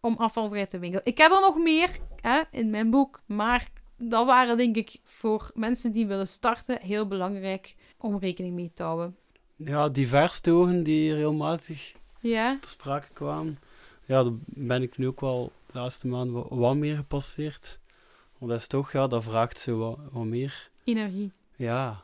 [0.00, 1.06] om afvalvrij te winkelen.
[1.06, 3.70] Ik heb er nog meer hè, in mijn boek, maar
[4.00, 8.82] dat waren denk ik voor mensen die willen starten heel belangrijk om rekening mee te
[8.82, 9.16] houden.
[9.56, 12.58] Ja, divers togen die regelmatig ja.
[12.60, 13.58] ter sprake kwamen.
[14.06, 17.80] Ja, daar ben ik nu ook wel de laatste maand wat, wat meer gepasseerd.
[18.38, 20.70] Want dat is toch, ja, dat vraagt zo wat, wat meer...
[20.84, 21.32] Energie.
[21.56, 22.02] Ja.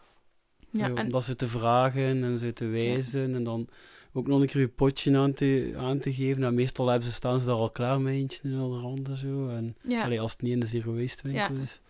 [0.70, 1.14] ja en...
[1.14, 3.68] Om ze te vragen en ze te wijzen en dan
[4.12, 6.54] ook nog een keer je potje aan te, aan te geven.
[6.54, 9.48] Meestal hebben ze, staan ze daar al klaar met eentje in de rand en zo.
[9.48, 10.18] En, ja.
[10.18, 11.80] als het niet in de zero waste winkel is.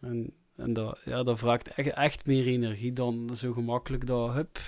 [0.00, 4.58] En, en dat, ja, dat vraagt echt, echt meer energie dan zo gemakkelijk dat, hup,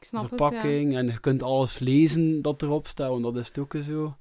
[0.00, 0.84] verpakking.
[0.84, 0.98] Het, ja.
[0.98, 4.16] En je kunt alles lezen dat erop staat, want dat is ook zo.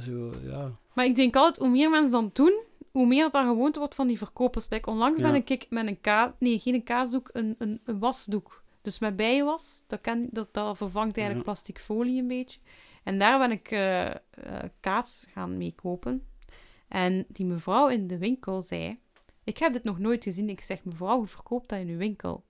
[0.00, 0.72] zo ja.
[0.92, 3.94] Maar ik denk altijd, hoe meer mensen dan doen, hoe meer dat dan gewoonte wordt
[3.94, 4.68] van die verkopers.
[4.68, 8.64] Like, onlangs ben ik met een kaas, nee, geen kaasdoek, een, een, een wasdoek.
[8.82, 12.60] Dus met bijenwas, dat, kan, dat, dat vervangt eigenlijk plastic folie een beetje.
[13.02, 14.10] En daar ben ik uh, uh,
[14.80, 16.26] kaas gaan mee kopen.
[16.88, 18.96] En die mevrouw in de winkel zei:
[19.46, 20.48] Ik heb dit nog nooit gezien.
[20.48, 22.44] Ik zeg: Mevrouw, hoe verkoopt dat in uw winkel?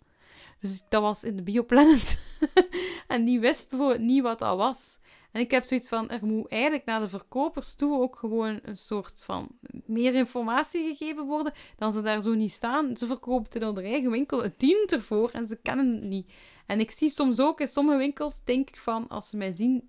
[0.60, 2.20] Dus dat was in de Bioplanet.
[3.08, 4.98] en die wist bijvoorbeeld niet wat dat was.
[5.32, 8.76] En ik heb zoiets van, er moet eigenlijk naar de verkopers toe ook gewoon een
[8.76, 9.48] soort van
[9.86, 12.96] meer informatie gegeven worden, dan ze daar zo niet staan.
[12.96, 16.32] Ze verkopen het in hun eigen winkel, het dient ervoor en ze kennen het niet.
[16.66, 19.88] En ik zie soms ook in sommige winkels, denk ik van, als ze mij zien,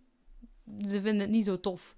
[0.87, 1.95] ze vinden het niet zo tof.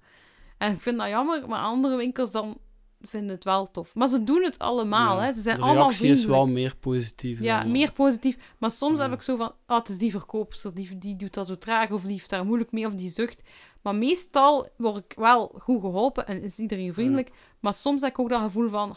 [0.58, 2.58] En ik vind dat jammer, maar andere winkels dan
[3.01, 3.95] vinden het wel tof.
[3.95, 5.17] Maar ze doen het allemaal.
[5.17, 5.33] hè.
[5.33, 6.19] Ze zijn de allemaal vriendelijk.
[6.19, 7.41] is wel meer positief.
[7.41, 8.38] Ja, meer positief.
[8.57, 9.53] Maar soms heb ik zo van...
[9.67, 10.73] Oh, het is die verkoopster.
[10.73, 11.91] Die, die doet dat zo traag.
[11.91, 12.85] Of die heeft daar moeilijk mee.
[12.85, 13.41] Of die zucht.
[13.81, 16.27] Maar meestal word ik wel goed geholpen.
[16.27, 17.31] En is iedereen vriendelijk.
[17.59, 18.89] Maar soms heb ik ook dat gevoel van...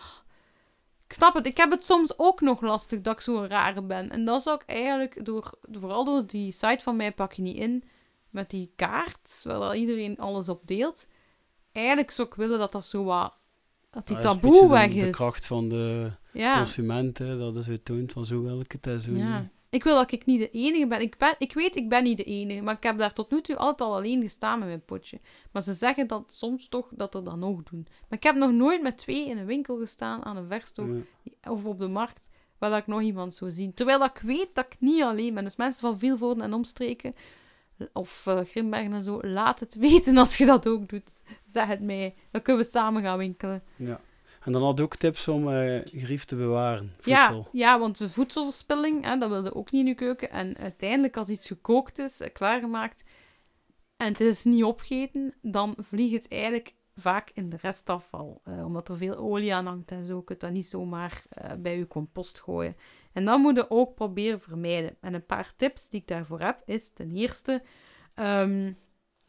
[1.06, 1.46] ik snap het.
[1.46, 4.10] Ik heb het soms ook nog lastig dat ik zo'n rare ben.
[4.10, 5.24] En dat zou ik eigenlijk...
[5.24, 7.84] Door, vooral door die site van mij pak je niet in.
[8.30, 9.40] Met die kaart.
[9.44, 11.06] Waar iedereen alles op deelt.
[11.72, 13.40] Eigenlijk zou ik willen dat dat zo wat
[13.92, 15.04] dat die taboe weg is.
[15.04, 16.56] De kracht van de ja.
[16.56, 19.40] consumenten, dat is het toont van zo wil ik het en zo ja.
[19.40, 19.50] niet.
[19.70, 21.00] Ik wil dat ik niet de enige ben.
[21.00, 21.34] Ik, ben.
[21.38, 23.88] ik weet, ik ben niet de enige, maar ik heb daar tot nu toe altijd
[23.90, 25.20] al alleen gestaan met mijn potje.
[25.52, 27.86] Maar ze zeggen dat soms toch dat er dan nog doen.
[28.08, 30.88] Maar ik heb nog nooit met twee in een winkel gestaan aan een verstok
[31.48, 32.28] of op de markt,
[32.58, 33.74] waar ik nog iemand zou zien.
[33.74, 35.44] Terwijl dat ik weet dat ik niet alleen ben.
[35.44, 37.14] Dus mensen van Vilvoorden en omstreken
[37.92, 41.22] of uh, Grimbergen en zo, laat het weten als je dat ook doet.
[41.44, 42.14] Zeg het mij.
[42.30, 43.62] Dan kunnen we samen gaan winkelen.
[43.76, 44.00] Ja.
[44.44, 46.92] En dan had ook tips om uh, grief te bewaren.
[46.96, 47.48] Voedsel.
[47.52, 50.30] Ja, ja, want de voedselverspilling, hè, dat wilde ook niet in je keuken.
[50.30, 53.04] En uiteindelijk, als iets gekookt is, eh, klaargemaakt,
[53.96, 58.40] en het is niet opgegeten, dan vliegt het eigenlijk vaak in de restafval.
[58.44, 60.16] Uh, omdat er veel olie aan hangt en zo.
[60.16, 62.76] Je kunt dat niet zomaar uh, bij je compost gooien.
[63.12, 64.96] En dat moet je ook proberen vermijden.
[65.00, 67.62] En een paar tips die ik daarvoor heb, is ten eerste...
[68.14, 68.78] Um,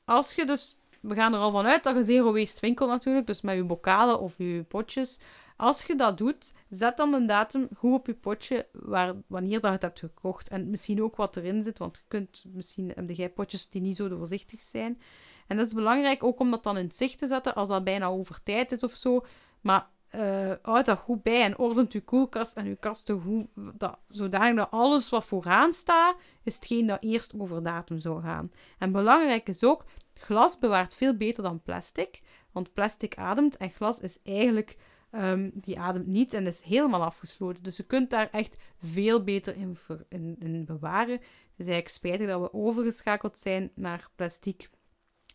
[0.06, 0.78] als je dus...
[1.02, 4.20] We gaan er al vanuit dat je zero waste winkel natuurlijk, dus met je bokalen
[4.20, 5.20] of je potjes.
[5.58, 9.64] Als je dat doet, zet dan een datum goed op je potje waar, wanneer dat
[9.64, 10.48] je het hebt gekocht.
[10.48, 13.96] En misschien ook wat erin zit, want je kunt, misschien heb jij potjes die niet
[13.96, 15.02] zo doorzichtig zijn.
[15.48, 18.06] En dat is belangrijk ook om dat dan in zicht te zetten als dat bijna
[18.06, 19.26] over tijd is of zo.
[19.62, 23.48] Maar uh, houd dat goed bij en ordent uw koelkast en uw kasten goed,
[23.80, 28.52] dat, zodanig dat alles wat vooraan staat, is hetgeen dat eerst over datum zou gaan.
[28.80, 32.22] En belangrijk is ook, glas bewaart veel beter dan plastic,
[32.52, 34.78] want plastic ademt en glas is eigenlijk,
[35.12, 37.64] um, die ademt niet en is helemaal afgesloten.
[37.64, 39.78] Dus je kunt daar echt veel beter in,
[40.10, 41.16] in, in bewaren.
[41.16, 41.22] Het
[41.58, 44.70] is eigenlijk spijtig dat we overgeschakeld zijn naar plastic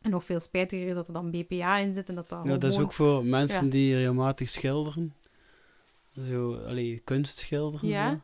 [0.09, 2.57] en nog veel spijtiger is dat er dan BPA in zit en dat dat Ja,
[2.57, 5.15] dat is ook voor mensen die regelmatig schilderen.
[6.31, 7.89] Zo, allee, kunst schilderen.
[7.89, 8.21] Ja.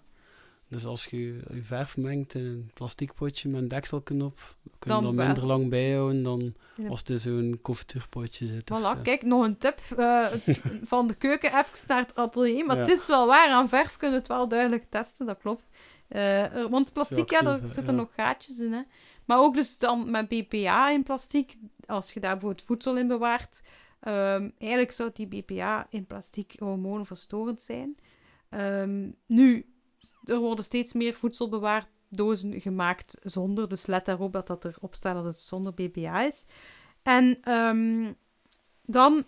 [0.68, 5.02] Dus als je je verf mengt in een plastic potje met een dekselknop, kun je
[5.02, 6.54] Dan minder lang bijhouden dan
[6.88, 8.70] als het in zo'n confituurpotje zit.
[8.70, 9.02] of Voilà, zo.
[9.02, 10.26] kijk, nog een tip eh,
[10.92, 12.66] van de keuken even naar het atelier.
[12.66, 12.82] Maar Ja.
[12.82, 15.64] het is wel waar, aan verf kun je het wel duidelijk testen, dat klopt.
[16.08, 18.72] Eh, want plastic, ja, daar zitten nog gaatjes in.
[18.72, 18.80] Hè.
[19.26, 21.56] Maar ook dus dan met BPA in plastic,
[21.86, 23.62] als je daar bijvoorbeeld voedsel in bewaart.
[24.00, 27.96] ehm, eigenlijk zou die BPA in plastic hormoonverstorend zijn.
[28.48, 29.74] Ehm, nu,
[30.24, 33.68] er worden steeds meer voedselbewaardozen gemaakt zonder.
[33.68, 36.44] Dus let daarop dat dat erop staat dat het zonder BPA is.
[37.02, 38.12] En ehm,
[38.82, 39.24] dan,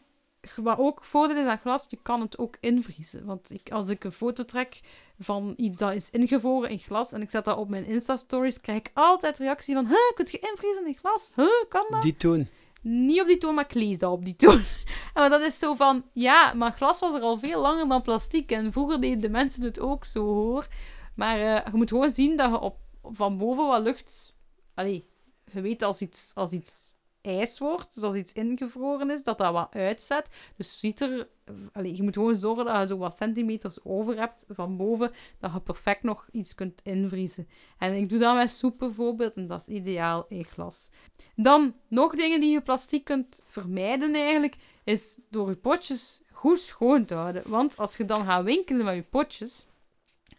[0.57, 3.25] wat ook voordeel is aan glas, je kan het ook invriezen.
[3.25, 4.81] Want ik, als ik een foto trek
[5.19, 8.79] van iets dat is ingevroren in glas en ik zet dat op mijn Insta-stories, krijg
[8.79, 11.31] ik altijd reactie van, huh, kun je invriezen in glas?
[11.35, 12.03] Huh, kan dat?
[12.03, 12.47] Die toon.
[12.83, 14.63] Niet op die toon, maar ik lees dat op die toon.
[15.15, 18.51] Maar dat is zo van, ja, maar glas was er al veel langer dan plastic.
[18.51, 20.67] En vroeger deden de mensen het ook zo, hoor.
[21.15, 24.35] Maar eh, je moet gewoon zien dat je op, van boven wat lucht...
[24.75, 25.09] Allee,
[25.53, 26.95] je weet als iets, als iets
[27.27, 30.29] ijs wordt, dus als iets ingevroren is, dat dat wat uitzet.
[30.57, 31.29] Dus ziet er...
[31.73, 35.53] Allee, je moet gewoon zorgen dat je zo wat centimeters over hebt van boven, dat
[35.53, 37.49] je perfect nog iets kunt invriezen.
[37.79, 40.91] En ik doe dat met soep bijvoorbeeld, en dat is ideaal in glas.
[41.35, 47.05] Dan nog dingen die je plastic kunt vermijden eigenlijk, is door je potjes goed schoon
[47.05, 47.43] te houden.
[47.47, 49.67] Want als je dan gaat winkelen met je potjes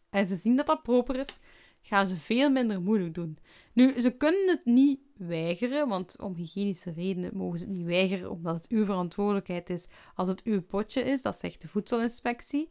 [0.09, 1.39] en ze zien dat dat proper is,
[1.81, 3.37] gaan ze veel minder moeilijk doen.
[3.77, 8.31] Nu, ze kunnen het niet weigeren, want om hygiënische redenen mogen ze het niet weigeren,
[8.31, 11.21] omdat het uw verantwoordelijkheid is als het uw potje is.
[11.21, 12.69] Dat zegt de voedselinspectie.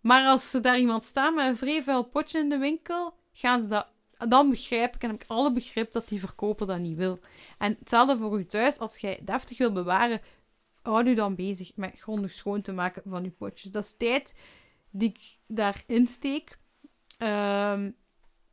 [0.00, 3.60] Maar als er daar iemand staat met een vrij vuil potje in de winkel, gaan
[3.60, 3.88] ze dat
[4.28, 7.18] dan begrijp ik en heb ik alle begrip dat die verkoper dat niet wil.
[7.58, 10.20] En hetzelfde voor u thuis, als jij deftig wil bewaren,
[10.82, 13.70] houd u dan bezig met grondig schoon te maken van uw potjes.
[13.70, 14.34] Dat is tijd
[14.90, 16.58] die ik daarin steek.
[17.18, 17.90] Ehm,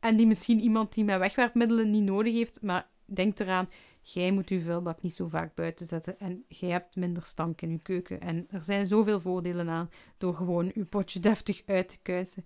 [0.04, 3.68] en die misschien iemand die met wegwerpmiddelen niet nodig heeft, maar denk eraan,
[4.02, 7.70] jij moet uw vuilbak niet zo vaak buiten zetten en jij hebt minder stank in
[7.70, 8.20] uw keuken.
[8.20, 12.44] En er zijn zoveel voordelen aan door gewoon uw potje deftig uit te kuisen.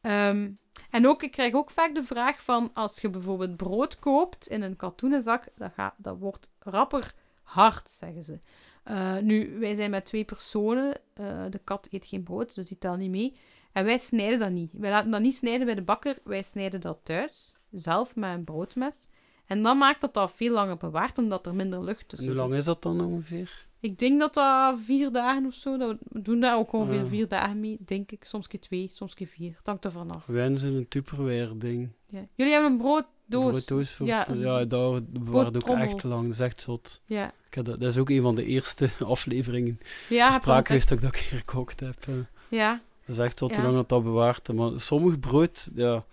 [0.00, 0.50] Ehm,
[0.90, 4.62] en ook, ik krijg ook vaak de vraag van, als je bijvoorbeeld brood koopt in
[4.62, 8.38] een katoenen zak, dat, dat wordt rapper hard, zeggen ze.
[8.84, 12.78] Eh, nu, wij zijn met twee personen, eh, de kat eet geen brood, dus die
[12.78, 13.32] telt niet mee.
[13.76, 14.70] En wij snijden dat niet.
[14.72, 18.44] Wij laten dat niet snijden bij de bakker, wij snijden dat thuis, zelf met een
[18.44, 19.06] broodmes.
[19.46, 22.36] En dan maakt dat dat veel langer bewaard, omdat er minder lucht En tussen hoe
[22.36, 23.66] lang is dat dan ongeveer?
[23.80, 27.06] Ik denk dat dat vier dagen of zo, dat we doen daar ook ongeveer Ja.
[27.06, 28.24] vier dagen mee, denk ik.
[28.24, 29.54] Soms keer twee, soms keer vier.
[29.58, 30.26] Het hangt er vanaf.
[30.26, 31.88] Wij hebben zo'n Tupperware ding.
[32.08, 32.26] Ja.
[32.34, 33.50] Jullie hebben een brooddoos.
[33.50, 36.22] Brooddoos voor Ja, ja, een ja, daar bewaart ook echt lang.
[36.22, 37.02] Dat is echt zot.
[37.04, 39.78] Ja, Ik heb dat, dat is ook een van de eerste afleveringen.
[40.08, 41.96] ja Spraak dat dat ik dat een keer gekookt heb.
[42.08, 42.14] eh.
[42.48, 43.46] Ja, Dat is echt Ja.
[43.46, 44.52] hoe lang dat dat bewaart.
[44.52, 46.04] Maar sommig brood, ja,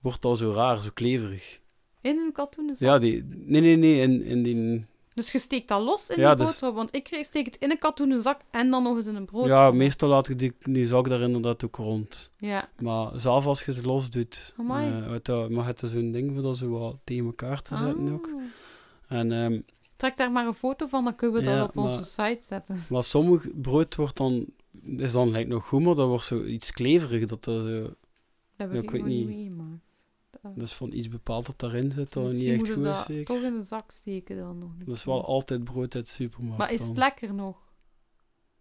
[0.00, 1.60] wordt al zo raar, zo kleverig.
[2.00, 2.88] in een katoenen zak.
[2.88, 4.86] Ja, die, nee, nee, nee, in, in die...
[5.14, 6.74] Dus je steekt dat los in Ja, die dus- boterham.
[6.74, 9.46] Want ik steek het in een katoenen zak en dan nog eens in een brood.
[9.46, 12.32] Ja, meestal laat ik die, die zak daar inderdaad ook rond.
[12.36, 16.42] Ja, Maar zelf als je het los doet, eh, uit maar het zo'n ding voor
[16.42, 18.12] dat zo wat tegen elkaar te zetten Ah.
[18.12, 18.28] ook.
[19.08, 19.60] En, ehm,
[19.96, 22.46] Trek daar maar een foto van, dan kunnen we Ja, dat op onze maar- site
[22.46, 22.84] zetten.
[22.88, 24.46] maar sommig brood wordt dan,
[24.84, 27.24] is dan lijkt nog goed, maar dat wordt zo iets kleverig.
[27.26, 27.82] Dat er zo,
[28.56, 29.56] Dat Ja, ik, weet niet niet.
[30.30, 33.02] Dat- dat is van iets bepaald dat daarin zit, dat niet echt goed is.
[33.04, 33.24] zeker.
[33.24, 34.70] toch in de zak steken dan nog.
[34.78, 36.58] een Dat is wel altijd brood uit de supermarkt.
[36.58, 36.96] Maar is het dan.
[36.96, 37.56] lekker nog?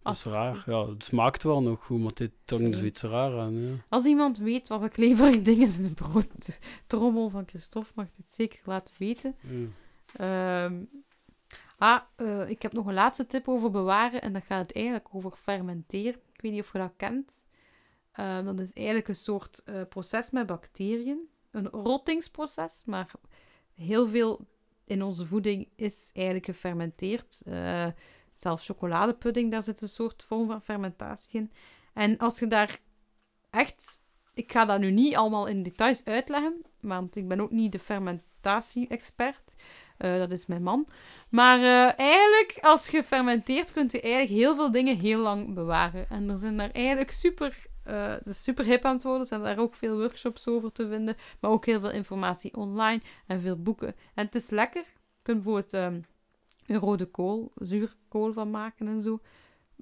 [0.03, 0.63] Dat is Als- raar.
[0.65, 2.75] Ja, het smaakt wel nog goed, maar dit Vreemd.
[2.75, 3.59] zoiets raar aan.
[3.59, 3.73] Ja.
[3.89, 8.31] Als iemand weet wat een kleverig ding is in de broodtrommel van Christophe, mag dit
[8.31, 9.35] zeker laten weten.
[9.41, 9.65] Ja.
[10.65, 10.83] Ehm,
[11.81, 15.31] ah, eh, ik heb nog een laatste tip over bewaren en dat gaat eigenlijk over
[15.31, 16.21] fermenteren.
[16.33, 17.31] Ik weet niet of je dat kent.
[18.11, 21.29] Ehm, dat is eigenlijk een soort eh, proces met bacteriën.
[21.51, 23.11] Een rottingsproces, maar
[23.75, 24.47] heel veel
[24.85, 27.41] in onze voeding is eigenlijk gefermenteerd.
[27.45, 27.87] Eh,
[28.33, 31.51] zelfs chocoladepudding, daar zit een soort vorm van fermentatie in.
[31.93, 32.79] En als je daar
[33.49, 34.01] echt...
[34.33, 37.79] Ik ga dat nu niet allemaal in details uitleggen, want ik ben ook niet de
[37.79, 39.55] fermentatie-expert.
[40.01, 40.87] Eh, dat is mijn man.
[41.29, 46.09] Maar eh, eigenlijk, als je fermenteert, kunt je eigenlijk heel veel dingen heel lang bewaren.
[46.09, 47.69] En er zijn daar eigenlijk super...
[48.23, 49.21] is super hip aan het worden.
[49.21, 51.15] Er zijn daar ook veel workshops over te vinden.
[51.39, 53.95] Maar ook heel veel informatie online en veel boeken.
[54.13, 54.83] En het is lekker.
[55.17, 55.99] Je kunt bijvoorbeeld ehm,
[56.65, 59.19] een rode kool, zuurkool van maken en zo.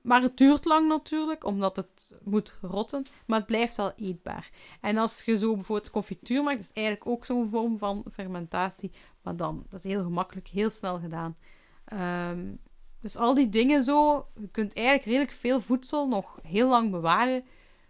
[0.01, 3.05] Maar het duurt lang natuurlijk, omdat het moet rotten.
[3.25, 4.49] Maar het blijft wel eetbaar.
[4.81, 8.91] En als je zo bijvoorbeeld confituur maakt, is eigenlijk ook zo'n vorm van fermentatie.
[9.21, 11.37] Maar dan, dat is heel gemakkelijk, heel snel gedaan.
[11.85, 12.55] Ehm,
[12.99, 17.43] dus al die dingen zo, je kunt eigenlijk redelijk veel voedsel nog heel lang bewaren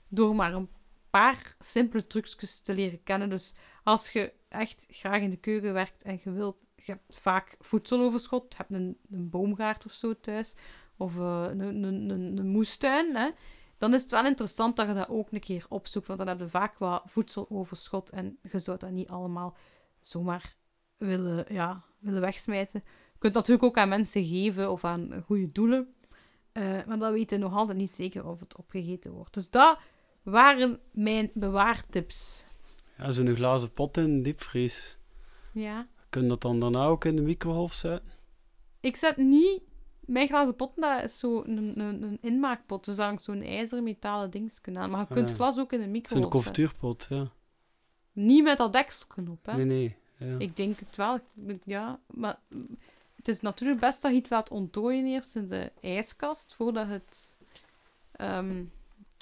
[0.08, 0.70] door maar een
[1.10, 3.30] paar simpele trucjes te leren kennen.
[3.30, 7.56] Dus als je echt graag in de keuken werkt en je wilt, je hebt vaak
[7.60, 10.56] voedseloverschot, je hebt een, een boomgaard of zo thuis,
[10.98, 13.30] of uh, een, een, een, een, moestuin, hè,
[13.78, 16.40] dan is het wel interessant dat je dat ook een keer opzoekt, want dan heb
[16.40, 19.58] je vaak wat voedseloverschot en je zou dat niet allemaal
[20.00, 20.56] zomaar
[21.00, 22.82] willen, ja, willen wegsmijten.
[22.86, 25.94] Je kunt natuurlijk ook aan mensen geven of aan goede doelen,
[26.54, 29.34] uh, maar dan weten nog altijd niet zeker of het opgegeten wordt.
[29.34, 29.78] Dus dat
[30.24, 32.46] waren mijn bewaartips.
[32.98, 34.98] Ja, zo'n glazen pot in de diepvries.
[35.54, 35.88] Ja.
[36.10, 38.12] Kun je dat dan daarna ook in de microgolf zetten?
[38.80, 39.62] Ik zet niet...
[40.00, 42.86] Mijn glazen pot, dat is zo een, een, een inmaakpot.
[42.86, 44.90] Dus daar zo'n ijzeren metalen dingetje aan.
[44.90, 45.36] Maar je kunt Ah, ja.
[45.36, 47.32] glas ook in de microgolf Zo'n confituurpot, ja.
[48.12, 49.56] Niet met dat dekselknop, hè.
[49.56, 49.96] Nee, nee.
[50.20, 50.36] Ja.
[50.38, 51.20] Ik denk het wel.
[51.64, 52.78] Ja, maar mm,
[53.16, 57.36] het is natuurlijk best dat je iets laat onttooien eerst in de ijskast, voordat het...
[58.12, 58.64] ehm,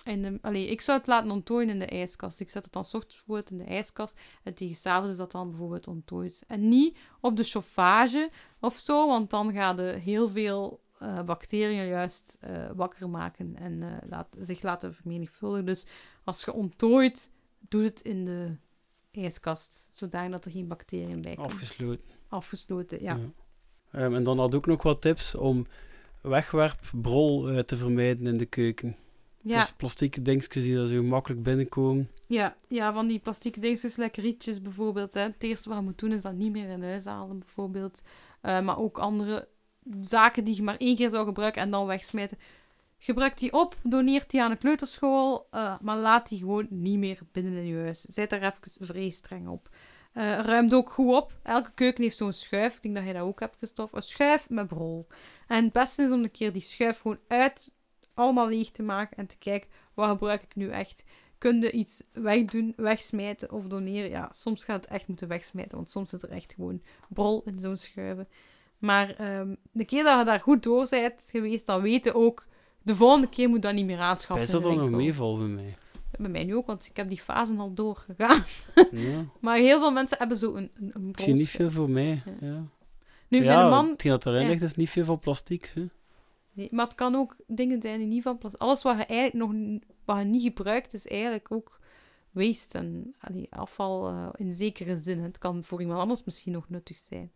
[0.03, 2.39] in de, ik zou het laten onttooien in de ijskast.
[2.39, 5.87] Ik zet het dan ochtends in de ijskast en tegen s'avonds is dat dan bijvoorbeeld
[5.87, 6.43] onttooid.
[6.47, 8.29] En niet op de chauffage
[8.59, 13.83] of zo, want dan gaan er heel veel eh, bacteriën juist eh, wakker maken en
[13.83, 15.65] eh, laat, zich laten vermenigvuldigen.
[15.65, 15.85] Dus
[16.23, 18.55] als je onttooit, doe het in de
[19.17, 21.51] ijskast, zodat er geen bacteriën bij komen.
[21.51, 22.05] Afgesloten.
[22.27, 23.19] Afgesloten, ja.
[23.91, 25.67] Ehm, en dan had ik ook nog wat tips om
[26.21, 28.95] wegwerpbrol eh, te vermijden in de keuken.
[29.41, 32.09] Ja, Dus plastieke dingetjes die daar zo makkelijk binnenkomen.
[32.27, 35.13] ja, ja, van die plastieke dingetjes, lekker rietjes bijvoorbeeld.
[35.13, 35.21] Hè.
[35.21, 38.01] Het eerste wat je moet doen is dat niet meer in huis halen, bijvoorbeeld.
[38.41, 39.47] Eh, maar ook andere
[40.01, 42.37] zaken die je maar één keer zou gebruiken en dan wegsmijten.
[42.99, 47.19] Gebruik die op, doneer die aan een kleuterschool, eh, maar laat die gewoon niet meer
[47.31, 48.01] binnen in je huis.
[48.01, 49.69] Zet daar even vrij streng op.
[50.13, 51.37] Eh ruimt ook goed op.
[51.43, 52.75] Elke keuken heeft zo'n schuif.
[52.75, 53.95] Ik denk dat jij dat ook hebt, Christophe.
[53.95, 55.07] Een schuif met brol.
[55.47, 57.71] En het beste is om een keer die schuif gewoon uit,
[58.13, 61.03] allemaal leeg te maken en te kijken, wat gebruik ik nu echt?
[61.37, 64.09] Kun je iets wegdoen, wegsmijten of doneren?
[64.09, 67.59] Ja, soms gaat het echt moeten wegsmijten, want soms zit er echt gewoon brol in
[67.59, 68.27] zo'n schuiven.
[68.77, 72.47] Maar ehm, de keer dat je daar goed door bent geweest, dan weten ook,
[72.87, 74.45] de volgende keer moet dat niet meer aanschaffen.
[74.45, 75.77] Is dat dan nog meeval bij mij?
[76.17, 78.43] Bij mij nu ook, want ik heb die fasen al doorgegaan.
[78.91, 79.25] Ja.
[79.41, 82.23] Maar heel veel mensen hebben zo een, een, een Ik zie niet veel voor mij.
[82.25, 82.47] Ja.
[82.47, 82.63] Ja,
[83.27, 83.89] Nu, ja mijn man...
[83.89, 84.47] hetgeen dat erin ja.
[84.47, 85.71] ligt is niet veel van plastic.
[85.73, 85.85] Hè?
[86.53, 88.61] Nee, maar het kan ook dingen zijn die niet van plastic...
[88.61, 91.79] Alles wat je eigenlijk nog wat je niet gebruikt, is eigenlijk ook
[92.31, 95.19] waste en allee, afval eh, in zekere zin.
[95.19, 97.31] Het kan voor iemand anders misschien nog nuttig zijn.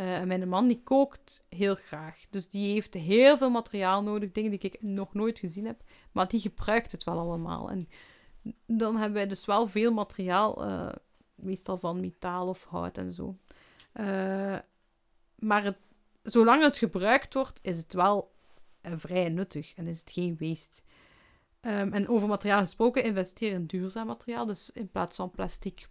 [0.00, 2.24] Eh, mijn man die kookt heel graag.
[2.30, 5.82] Dus die heeft heel veel materiaal nodig, dingen die ik nog nooit gezien heb.
[6.12, 7.70] Maar die gebruikt het wel allemaal.
[7.70, 7.88] En
[8.66, 10.92] dan hebben wij dus wel veel materiaal, eh,
[11.34, 13.36] meestal van metaal of hout en zo.
[13.92, 14.58] Eh,
[15.38, 15.76] maar
[16.22, 18.32] zolang het gebruikt wordt, is het wel
[18.82, 20.82] vrij nuttig en is het geen waste.
[21.60, 24.46] Ehm, en over materiaal gesproken, investeer in duurzaam materiaal.
[24.46, 25.88] Dus in plaats van plastic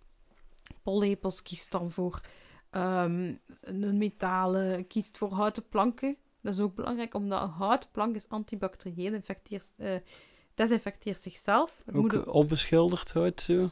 [0.83, 2.21] pollepels, kies dan voor
[2.69, 6.17] ehm, een metalen, kiest voor houten planken.
[6.41, 9.95] Dat is ook belangrijk, omdat een houten plank is antibacterieel, infecteert, eh,
[10.53, 11.81] desinfecteert zichzelf.
[11.85, 13.69] Het moet Ook onbeschilderd hout zo.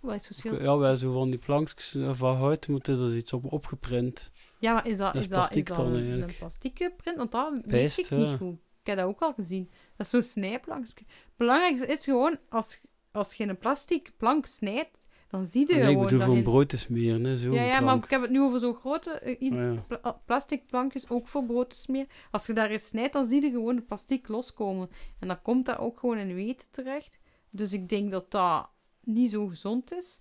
[0.00, 0.42] wat is?
[0.42, 4.30] Ja, wij zo van die plankjes eh, van hout moeten er dus iets op opgeprint.
[4.58, 7.16] Ja, maar is dat, Dat is is dat, is dat dan een, een plastieke print?
[7.16, 8.16] Want dat weet Best, ik ja.
[8.16, 8.54] niet goed.
[8.80, 9.70] Ik heb dat ook al gezien.
[9.96, 10.94] Dat is zo'n snijplankje.
[10.96, 12.80] Het belangrijkste is gewoon, als,
[13.12, 16.42] als je een plastic plank snijdt, dan zie je Nee, ik gewoon bedoel voor een
[16.42, 17.24] brood te smeren.
[17.24, 19.84] Hè, zo Ja, ja, maar ik heb het nu over zo'n grote eh, Oh, ja.
[19.88, 22.08] pla- ah, plastic plankjes, ook voor brood te smeren.
[22.30, 24.90] Als je daarin snijdt, dan zie je gewoon de plastic loskomen.
[25.18, 27.18] En dan komt dat ook gewoon in weten terecht.
[27.50, 28.68] Dus ik denk dat dat
[29.02, 30.20] niet zo gezond is.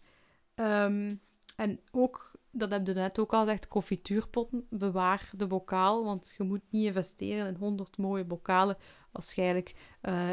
[0.55, 1.15] Ehm,
[1.55, 4.65] en ook, dat heb je net ook al gezegd, confituurpotten.
[4.69, 8.77] Bewaar de bokaal, want je moet niet investeren in honderd mooie bokalen.
[9.11, 10.29] Waarschijnlijk, eh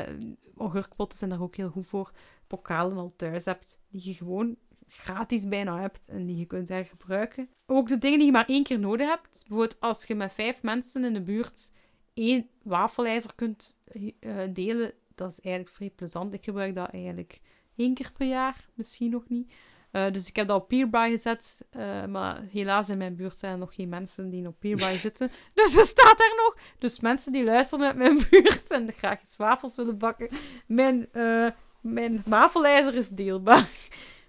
[0.57, 2.11] augurkpotten zijn daar ook heel goed voor.
[2.47, 4.57] Bokalen al thuis hebt, die je gewoon
[4.89, 7.49] gratis bijna hebt en die je kunt hergebruiken.
[7.67, 9.45] Ook de dingen die je maar één keer nodig hebt.
[9.49, 11.71] Bijvoorbeeld als je met vijf mensen in de buurt
[12.15, 13.79] één wafelijzer kunt
[14.21, 16.35] eh, delen, dat is eigenlijk vrij plezant.
[16.35, 17.41] Ik gebruik dat eigenlijk
[17.77, 19.53] één keer per jaar, misschien nog niet.
[19.97, 23.53] Eh, dus ik heb dat op Peerby gezet, eh, maar helaas in mijn buurt zijn
[23.53, 25.31] er nog geen mensen die op Peerby zitten.
[25.55, 26.57] Dus dat staat daar nog.
[26.79, 30.29] Dus mensen die luisteren uit mijn buurt en graag iets wafels willen bakken,
[30.67, 31.47] mijn, eh,
[31.81, 33.69] mijn wafelijzer is deelbaar.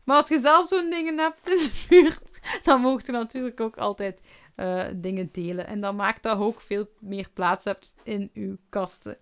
[0.08, 3.78] Maar als je zelf zo'n dingen hebt in de buurt, dan mocht je natuurlijk ook
[3.78, 4.22] altijd
[4.56, 5.68] eh, dingen delen.
[5.68, 9.18] En dan maakt dat je ook veel meer plaats hebt in je kasten.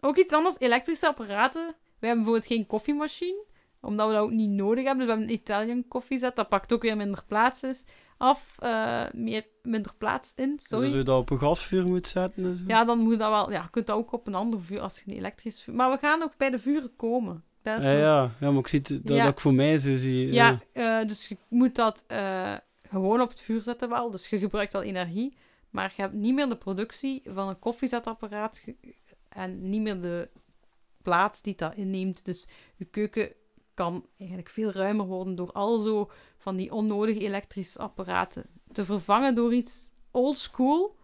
[0.00, 1.62] Ook iets anders, elektrische apparaten.
[1.62, 3.44] Wij hebben bijvoorbeeld geen koffiemachine,
[3.80, 4.96] omdat we dat ook niet nodig hebben.
[4.96, 7.84] Dus we hebben een Italian koffiezet, dat pakt ook weer minder plaats dus
[8.16, 10.84] af, eh, meer, minder plaats in, sorry.
[10.84, 12.64] Dus als je dat op een gasvuur moet zetten.
[12.66, 13.50] Ja, dan moet dat wel.
[13.50, 15.74] Ja, je kunt dat ook op een ander vuur als je een elektrisch vuur.
[15.74, 17.44] Maar we gaan nog bij de vuren komen.
[17.62, 19.26] Ja, nog- ja, ja, maar ik zie het, dat, Ja.
[19.28, 20.32] ik voor mij zo zie.
[20.32, 22.54] Ja, eh, dus je moet dat eh,
[22.88, 24.10] gewoon op het vuur zetten wel.
[24.10, 25.36] Dus je gebruikt al energie,
[25.70, 28.64] maar je hebt niet meer de productie van een koffiezetapparaat
[29.28, 30.28] en niet meer de
[31.02, 32.24] plaats die dat inneemt.
[32.24, 33.32] Dus je keuken
[33.74, 39.34] kan eigenlijk veel ruimer worden door al zo van die onnodige elektrische apparaten te vervangen
[39.34, 40.96] door iets oldschool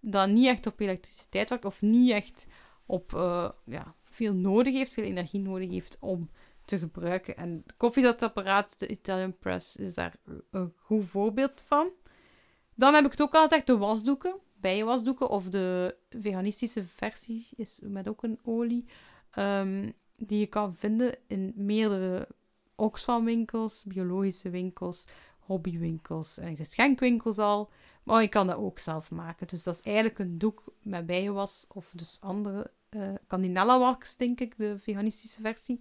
[0.00, 2.46] dat niet echt op elektriciteit werkt of niet echt
[2.86, 6.30] op eh, ja, veel nodig heeft, veel energie nodig heeft om
[6.64, 7.36] te gebruiken.
[7.36, 10.16] En het koffiezetapparaat, de Italian Press, is daar
[10.50, 11.90] een goed voorbeeld van.
[12.74, 17.80] Dan heb ik het ook al gezegd, de wasdoeken, bijenwasdoeken, of de veganistische versie is
[17.82, 18.84] met ook een olie,
[19.30, 22.28] ehm, die je kan vinden in meerdere
[22.74, 25.04] Oxfam-winkels, biologische winkels,
[25.38, 27.70] hobbywinkels en geschenkwinkels al.
[28.02, 29.46] Maar je kan dat ook zelf maken.
[29.46, 32.70] Dus dat is eigenlijk een doek met bijenwas of dus andere
[33.02, 35.80] eh Candinella wax, denk ik, de veganistische versie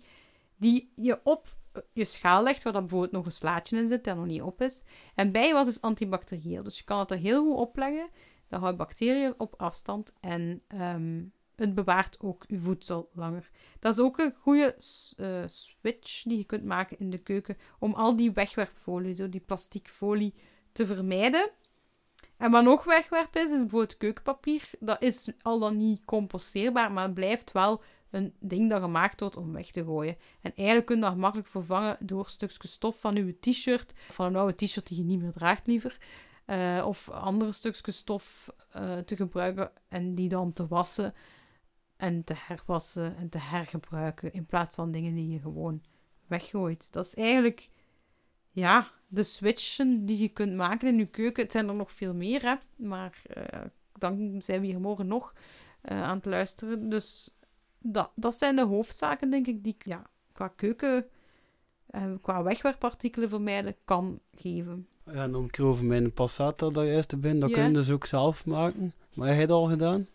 [0.58, 1.56] die je op
[1.94, 4.62] je schaal legt, waar dan bijvoorbeeld nog een slaatje in zit dat nog niet op
[4.62, 4.84] is.
[5.16, 8.10] En bijenwas is antibacterieel, dus je kan het er heel goed opleggen.
[8.48, 11.24] Dan houdt bacteriën op afstand en ehm,
[11.56, 13.50] het bewaart ook je voedsel langer.
[13.80, 14.76] Dat is ook een goede
[15.18, 19.40] eh, switch die je kunt maken in de keuken om al die wegwerpfolie, zo die
[19.40, 20.34] plasticfolie,
[20.72, 21.50] te vermijden.
[22.38, 24.70] En wat nog wegwerp is, is bijvoorbeeld keukenpapier.
[24.80, 29.38] Dat is al dan niet composteerbaar, maar het blijft wel een ding dat gemaakt wordt
[29.38, 30.18] om weg te gooien.
[30.42, 34.36] En eigenlijk kun je dat gemakkelijk vervangen door stukjes stof van uw t-shirt, van een
[34.36, 35.98] oude t-shirt die je niet meer draagt liever,
[36.46, 41.14] eh, of andere stukjes stof eh, te gebruiken en die dan te wassen
[41.98, 45.82] en te herwassen en te hergebruiken in plaats van dingen die je gewoon
[46.28, 46.94] weggooit.
[46.94, 47.70] Dat is eigenlijk,
[48.56, 51.44] ja, de switchen die je kunt maken in je keuken.
[51.44, 53.60] Het zijn er nog veel meer, hè, maar eh,
[53.98, 55.34] dan zijn we hier morgen nog
[55.82, 56.90] eh, aan het luisteren.
[56.90, 57.30] Dus
[57.80, 60.02] dat, dat zijn de hoofdzaken, denk ik, die ik ja,
[60.34, 61.06] qua keuken
[61.90, 64.88] en qua wegwerpartikelen vermijden kan geven.
[65.06, 67.56] Ja, en dan keer over mijn Passata dat juist ben, dat Ja.
[67.56, 68.94] kun je dus ook zelf maken.
[69.14, 70.08] Maar heb je dat al gedaan?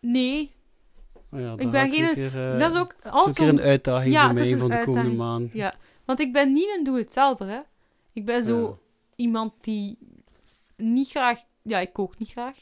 [0.00, 0.50] Nee,
[1.30, 4.24] Oh ja, Ik ben geen- keer, eh, dat is ook dat altijd een uitdaging Ja,
[4.24, 5.16] voor mij van de komende uitdaging.
[5.16, 5.52] maand.
[5.52, 5.74] Ja,
[6.08, 7.60] want ik ben niet een doe-het-zelver, hè.
[8.12, 8.76] Ik ben zo Ja.
[9.16, 9.98] iemand die
[10.76, 11.40] niet graag...
[11.62, 12.56] Ja, ik kook niet graag.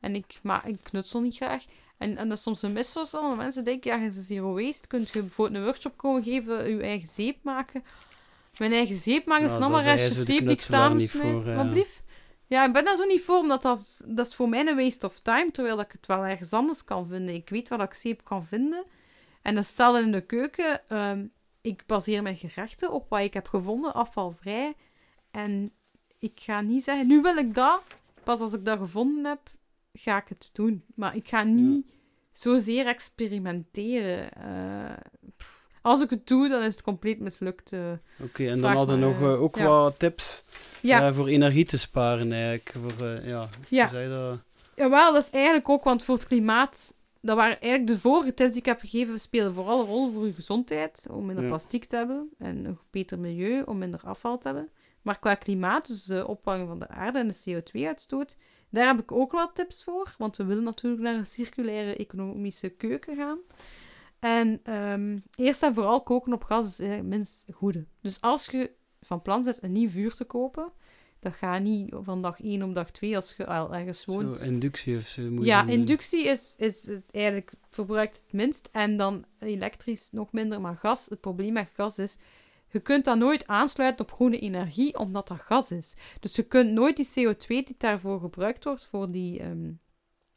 [0.00, 1.64] En ik, maar ik knutsel niet graag.
[1.98, 3.24] En, en dat is soms een misverstand.
[3.24, 4.88] want Mensen denken, ja, je is zero waste.
[4.88, 7.84] Kunt je bijvoorbeeld een workshop komen geven, je eigen zeep maken.
[8.58, 11.68] Mijn eigen zeep maken Ja, is maar restjes ze de zeep die ik voor, ja.
[11.68, 11.86] Wat?
[12.46, 15.06] Ja, ik ben daar zo niet voor, omdat dat, dat is voor mij een waste
[15.06, 17.34] of time, terwijl ik het wel ergens anders kan vinden.
[17.34, 18.82] Ik weet waar ik zeep kan vinden.
[19.42, 20.88] En dat stel in de keuken.
[20.88, 21.24] ehm,
[21.66, 24.74] ik baseer mijn gerechten op wat ik heb gevonden, afvalvrij.
[25.30, 25.72] En
[26.18, 27.82] ik ga niet zeggen, nu wil ik dat.
[28.24, 29.40] Pas als ik dat gevonden heb,
[29.92, 30.84] ga ik het doen.
[30.94, 31.86] Maar ik ga niet
[32.32, 34.32] zozeer experimenteren.
[34.32, 34.96] Eh,
[35.82, 37.72] als ik het doe, dan is het compleet mislukt.
[37.72, 37.80] eh.
[38.22, 39.66] Oké, en dan hadden we nog eh, ook ja.
[39.66, 40.44] wat tips
[40.82, 42.74] ja, voor energie te sparen eigenlijk.
[42.96, 43.88] Voor, ja, Ja.
[43.88, 44.38] zei dat?
[44.76, 46.94] Jawel, dat is eigenlijk ook, want voor het klimaat...
[47.26, 50.26] Dat waren eigenlijk de vorige tips die ik heb gegeven, spelen vooral een rol voor
[50.26, 51.06] je gezondheid.
[51.10, 51.50] Om minder Ja.
[51.50, 54.68] plastic te hebben en een beter milieu, om minder afval te hebben.
[55.02, 58.36] Maar qua klimaat, dus de opwarming van de aarde en de CO2-uitstoot,
[58.70, 60.14] daar heb ik ook wat tips voor.
[60.18, 63.38] Want we willen natuurlijk naar een circulaire economische keuken gaan.
[64.18, 67.86] En ehm, eerst en vooral koken op gas is het minst goede.
[68.00, 68.70] Dus als je
[69.00, 70.72] van plan bent een nieuw vuur te kopen,
[71.18, 74.38] dat gaat niet van dag 1 op dag 2 als je al ergens woont.
[74.38, 75.22] Zo, inductie of zo.
[75.22, 78.68] moet Ja, inductie is, is het eigenlijk verbruikt het minst.
[78.72, 81.06] En dan elektrisch nog minder, maar gas.
[81.08, 82.18] Het probleem met gas is,
[82.68, 85.94] je kunt dat nooit aansluiten op groene energie, omdat dat gas is.
[86.20, 89.68] Dus je kunt nooit die CO2 die daarvoor gebruikt wordt, voor die, ehm,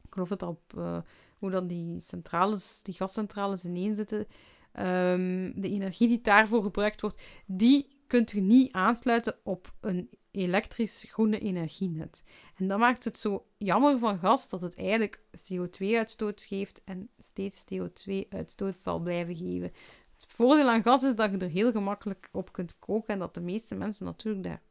[0.02, 0.98] ik geloof het op, eh,
[1.38, 4.28] hoe dan die centrales, die gascentrales ineen zitten,
[4.72, 11.06] ehm, de energie die daarvoor gebruikt wordt, die kunt je niet aansluiten op een elektrisch
[11.08, 12.24] groene energienet.
[12.56, 17.64] En dat maakt het zo jammer van gas dat het eigenlijk CO2-uitstoot geeft en steeds
[17.74, 19.72] CO2-uitstoot zal blijven geven.
[20.14, 23.34] Het voordeel aan gas is dat je er heel gemakkelijk op kunt koken en dat
[23.34, 24.62] de meeste mensen natuurlijk daar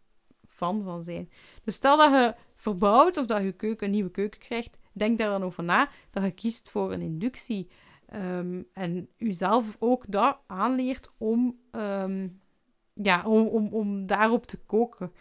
[0.49, 1.31] fan van zijn.
[1.65, 5.31] Dus stel dat je verbouwt of dat je keuken, een nieuwe keuken krijgt, denk daar
[5.31, 7.69] dan over na dat je kiest voor een inductie.
[8.07, 12.29] Ehm, en jezelf ook dat aanleert om, ehm,
[12.95, 15.13] ja, om, om, om daarop te koken.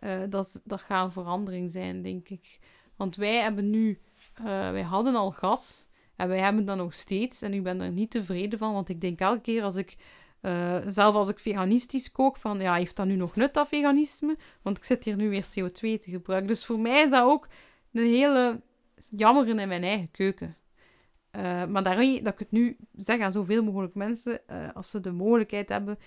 [0.00, 2.58] Eh, dat, dat gaat een verandering zijn, denk ik.
[2.96, 4.00] Want wij hebben nu,
[4.34, 7.42] eh, wij hadden al gas en wij hebben dat nog steeds.
[7.42, 9.96] En ik ben er niet tevreden van, want ik denk elke keer als ik,
[10.40, 14.36] eh, zelf als ik veganistisch kook, van ja, heeft dat nu nog nut, dat veganisme?
[14.62, 16.48] Want ik zit hier nu weer CO2 te gebruiken.
[16.48, 17.48] Dus voor mij is dat ook
[17.92, 18.62] een hele
[19.10, 20.56] jammer in mijn eigen keuken.
[21.68, 25.68] Maar daarmee dat ik het nu zeg aan zoveel mogelijk mensen, als ze de mogelijkheid
[25.68, 25.98] hebben.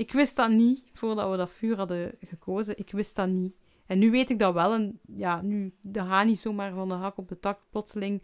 [0.00, 2.78] Ik wist dat niet voordat we dat vuur hadden gekozen.
[2.78, 3.54] Ik wist dat niet.
[3.86, 4.74] En nu weet ik dat wel.
[4.74, 8.22] En ja, nu dat gaat niet zomaar van de hak op de tak plotseling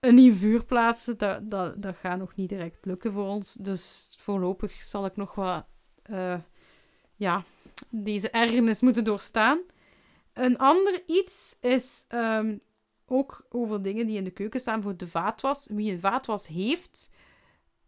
[0.00, 1.18] een nieuw vuur plaatsen.
[1.18, 3.54] Dat, dat, dat gaat nog niet direct lukken voor ons.
[3.54, 5.64] Dus voorlopig zal ik nog wat
[6.02, 6.38] eh,
[7.16, 7.42] ja,
[7.90, 9.60] deze ergernis moeten doorstaan.
[10.32, 12.58] Een ander iets is ehm,
[13.06, 15.68] ook over dingen die in de keuken staan voor de vaatwas.
[15.70, 17.10] Wie een vaatwas heeft,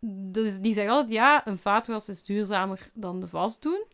[0.01, 3.85] dus die zegt altijd, ja, een vaatwas is duurzamer dan de was doen.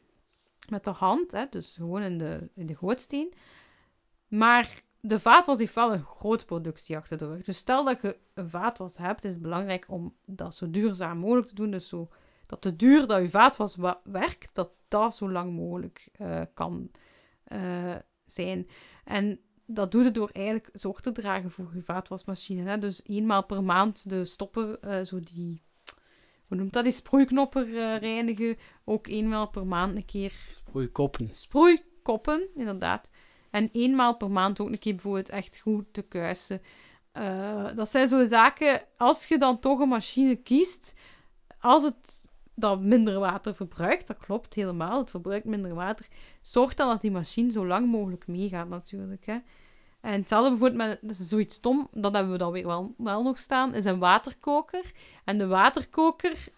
[0.68, 3.32] Met de hand, hè, dus gewoon in de, in de gootsteen.
[4.28, 7.42] Maar de vaatwas heeft wel een grote productie achter de rug.
[7.42, 11.48] Dus stel dat je een vaatwas hebt, is het belangrijk om dat zo duurzaam mogelijk
[11.48, 11.70] te doen.
[11.70, 12.08] Dus zo,
[12.46, 16.90] dat de duur dat je vaatwas werkt, dat dat zo lang mogelijk uh, kan
[17.52, 17.94] uh,
[18.26, 18.68] zijn.
[19.04, 22.70] En dat doe je door eigenlijk zorg te dragen voor je vaatwasmachine.
[22.70, 22.78] Hè?
[22.78, 25.62] Dus eenmaal per maand de stopper, uh, zo die,
[26.48, 28.56] hoe noemt dat, die sproeiknopper uh, reinigen.
[28.84, 30.32] Ook eenmaal per maand een keer...
[30.50, 31.28] Sproeikoppen.
[31.32, 33.10] Sproeikoppen, inderdaad.
[33.50, 36.62] En eenmaal per maand ook een keer bijvoorbeeld echt goed te kuisen.
[37.14, 40.94] Uh, dat zijn zo zaken, als je dan toch een machine kiest,
[41.60, 44.06] als het dat minder water verbruikt.
[44.06, 44.98] Dat klopt helemaal.
[44.98, 46.06] Het verbruikt minder water.
[46.42, 49.26] Zorg dan dat die machine zo lang mogelijk meegaat, natuurlijk.
[49.26, 49.36] Hè.
[50.06, 53.74] En hetzelfde bijvoorbeeld met, zoiets stom, dat hebben we dan weer wel, wel nog staan,
[53.74, 54.92] is een waterkoker.
[55.24, 56.48] En de waterkoker,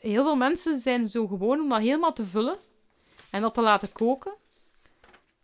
[0.00, 2.56] heel veel mensen zijn zo gewoon om dat helemaal te vullen
[3.30, 4.34] en dat te laten koken.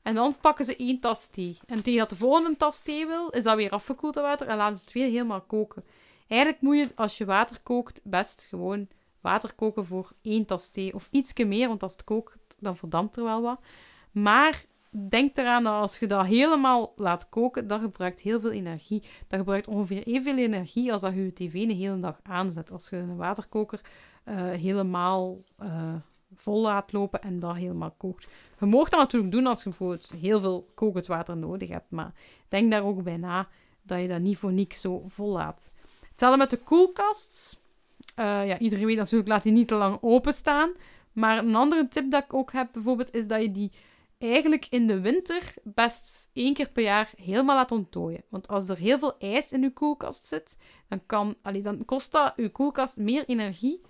[0.03, 1.59] En dan pakken ze één tas thee.
[1.67, 4.77] En tegen dat de volgende tas thee wil, is dat weer afgekoeld water en laten
[4.77, 5.85] ze het weer helemaal koken.
[6.29, 8.89] Eigenlijk moet je, als je water kookt, best gewoon
[9.21, 10.95] water koken voor één tas thee.
[10.95, 13.61] Of ietsje meer, want als het kookt, dan verdampt er wel wat.
[14.11, 14.65] Maar
[15.09, 19.03] denk eraan dat als je dat helemaal laat koken, dat gebruikt heel veel energie.
[19.29, 22.73] Dat gebruikt ongeveer evenveel energie als dat je je tv de hele dag aanzet.
[22.73, 23.81] Als je een waterkoker
[24.25, 25.95] uh, helemaal uh,
[26.35, 28.27] vol laat lopen en dat helemaal kookt.
[28.61, 31.91] Je mag dat natuurlijk doen als je bijvoorbeeld heel veel kokend water nodig hebt.
[31.91, 32.13] Maar
[32.49, 33.49] denk daar ook bij na
[33.83, 35.73] dat je dat niet voor niks zo vol laat.
[36.11, 37.61] Hetzelfde met de koelkast.
[38.19, 40.73] Uh, ja, iedereen weet natuurlijk, laat die niet te lang openstaan.
[41.13, 43.73] Maar een andere tip dat ik ook heb bijvoorbeeld, is dat je die
[44.19, 48.25] eigenlijk in de winter best één keer per jaar helemaal laat onttooien.
[48.29, 50.59] Want als er heel veel ijs in je koelkast zit,
[50.89, 53.81] dan, kan, allee, dan kost dat je koelkast meer energie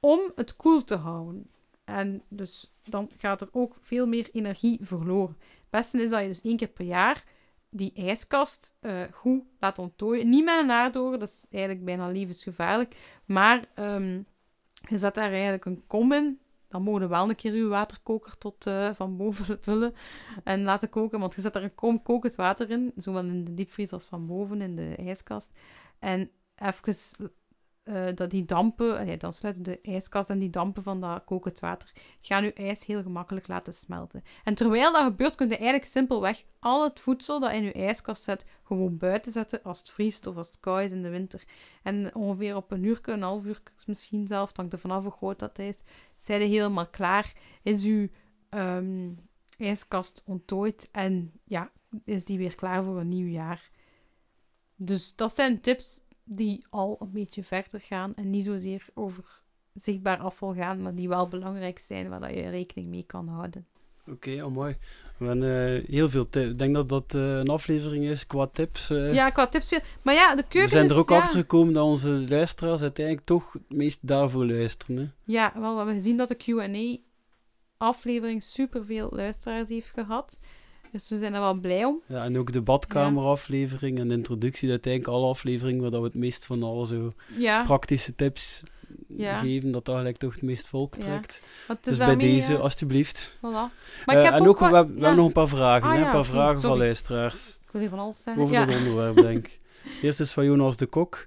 [0.00, 1.50] om het koel te houden.
[1.84, 5.36] En dus dan gaat er ook veel meer energie verloren.
[5.38, 7.24] Het beste is dat je dus één keer per jaar
[7.70, 10.28] die ijskast uh, goed laat onttooien.
[10.28, 12.96] Niet met een aardoren, dat is eigenlijk bijna levensgevaarlijk.
[13.24, 14.26] Maar um,
[14.88, 16.40] je zet daar eigenlijk een kom in.
[16.68, 19.94] Dan mogen we wel een keer je waterkoker tot uh, van boven vullen
[20.44, 21.20] en laten koken.
[21.20, 24.26] Want je zet daar een kom kokend water in, zowel in de diepvries als van
[24.26, 25.52] boven in de ijskast.
[25.98, 26.94] En even
[27.88, 31.60] uh, dat die dampen, nee, dan sluiten de ijskast en die dampen van dat kokend
[31.60, 34.22] water gaan je ijs heel gemakkelijk laten smelten.
[34.44, 38.22] En terwijl dat gebeurt, kun je eigenlijk simpelweg al het voedsel dat in je ijskast
[38.22, 41.44] zit, gewoon buiten zetten als het vriest of als het koud is in de winter.
[41.82, 45.38] En ongeveer op een uur, een half uur misschien zelf, hangt er vanaf hoe groot
[45.38, 45.82] dat is,
[46.18, 47.32] zijn helemaal klaar,
[47.62, 48.08] is uw
[48.50, 49.18] um,
[49.58, 51.70] ijskast onttooid en ja,
[52.04, 53.70] is die weer klaar voor een nieuw jaar.
[54.76, 59.42] Dus dat zijn tips die al een beetje verder gaan en niet zozeer over
[59.74, 63.66] zichtbaar afval gaan, maar die wel belangrijk zijn, waar je rekening mee kan houden.
[64.00, 64.76] Oké, okay, oh mooi.
[65.18, 66.50] We hebben uh, heel veel tips.
[66.50, 68.90] Ik denk dat dat uh, een aflevering is qua tips.
[68.90, 69.14] Uh.
[69.14, 69.78] Ja, qua tips.
[70.02, 73.26] Maar ja, de keuken We zijn er ook is, achter gekomen dat onze luisteraars uiteindelijk
[73.26, 74.96] toch het meest daarvoor luisteren.
[74.96, 75.06] Hè?
[75.24, 76.34] Ja, wel, we hebben gezien dat de
[77.78, 80.38] Q&A-aflevering superveel luisteraars heeft gehad.
[80.92, 82.00] Dus we zijn er wel blij om.
[82.06, 86.44] Ja, en ook de badkameraflevering en de introductie, uiteindelijk alle afleveringen waar we het meest
[86.44, 87.62] van alle zo ja.
[87.62, 88.62] praktische tips
[89.08, 89.38] ja.
[89.38, 91.42] geven, dat dat gelijk toch het meest volk trekt.
[91.68, 91.76] Ja.
[91.80, 93.36] Dus bij deze, uh, alstublieft.
[93.36, 93.40] Voilà.
[93.40, 96.04] Maar ik heb en ook, we, hebben, we hebben nog een paar vragen, ah, hè?
[96.04, 96.68] een paar vragen sorry.
[96.68, 97.58] van luisteraars.
[97.62, 98.42] Ik wil hier van alles zeggen.
[98.42, 99.58] Over het onderwerp, denk ik.
[100.02, 101.26] Eerst is van Jonas de Kok.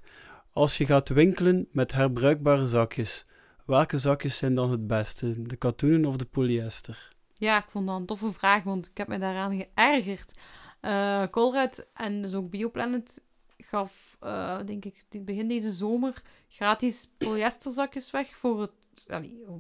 [0.54, 3.26] Als je gaat winkelen met herbruikbare zakjes,
[3.66, 5.42] welke zakjes zijn dan het beste?
[5.42, 7.10] De katoenen of de polyester?
[7.42, 10.34] Ja, ik vond dat een toffe vraag, want ik heb me daaraan geërgerd.
[10.82, 13.24] Uh, Colruyt en dus ook Bioplanet
[13.58, 18.72] gaf, uh, denk ik, begin deze zomer gratis polyesterzakjes weg voor het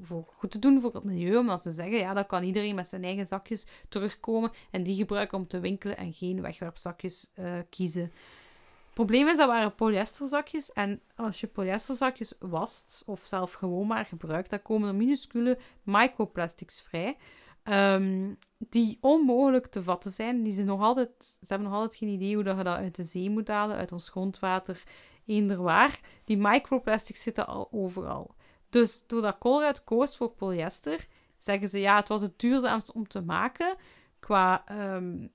[0.01, 1.37] voor goed te doen voor het milieu.
[1.37, 5.37] Omdat ze zeggen, ja, dan kan iedereen met zijn eigen zakjes terugkomen en die gebruiken
[5.37, 8.01] om te winkelen en geen wegwerpzakjes uh, kiezen.
[8.01, 10.71] Het probleem is, dat waren polyesterzakjes.
[10.71, 16.81] En als je polyesterzakjes wast, of zelf gewoon maar gebruikt, dan komen er minuscule microplastics
[16.81, 17.17] vrij.
[17.63, 20.43] Ehm, die onmogelijk te vatten zijn.
[20.43, 22.95] Die ze, nog altijd, ze hebben nog altijd geen idee hoe dat je dat uit
[22.95, 24.83] de zee moet halen, uit ons grondwater,
[25.25, 25.99] eender waar.
[26.25, 28.35] Die microplastics zitten al overal.
[28.69, 31.07] Dus doordat Colruyt koos voor polyester,
[31.37, 33.75] zeggen ze ja, het was het duurzaamst om te maken.
[34.19, 35.27] Qua ehm,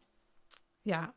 [0.86, 1.14] ja,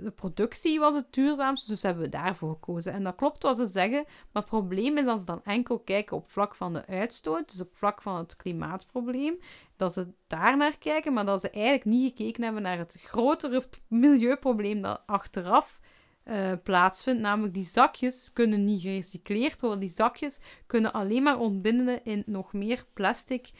[0.00, 2.92] de productie was het duurzaamst, dus hebben we daarvoor gekozen.
[2.92, 6.16] En dat klopt wat ze zeggen, maar het probleem is als ze dan enkel kijken
[6.16, 9.38] op vlak van de uitstoot, dus op vlak van het klimaatprobleem,
[9.76, 13.64] dat ze daar naar kijken, maar dat ze eigenlijk niet gekeken hebben naar het grotere
[13.88, 15.80] milieuprobleem dat achteraf
[16.24, 17.20] uh, plaatsvindt.
[17.20, 19.80] Namelijk die zakjes kunnen niet gerecycleerd worden.
[19.80, 23.50] Die zakjes kunnen alleen maar ontbinden in nog meer plastic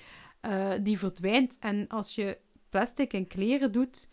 [0.43, 1.57] uh, die verdwijnt.
[1.61, 2.39] En als je
[2.69, 4.09] plastic in kleren doet,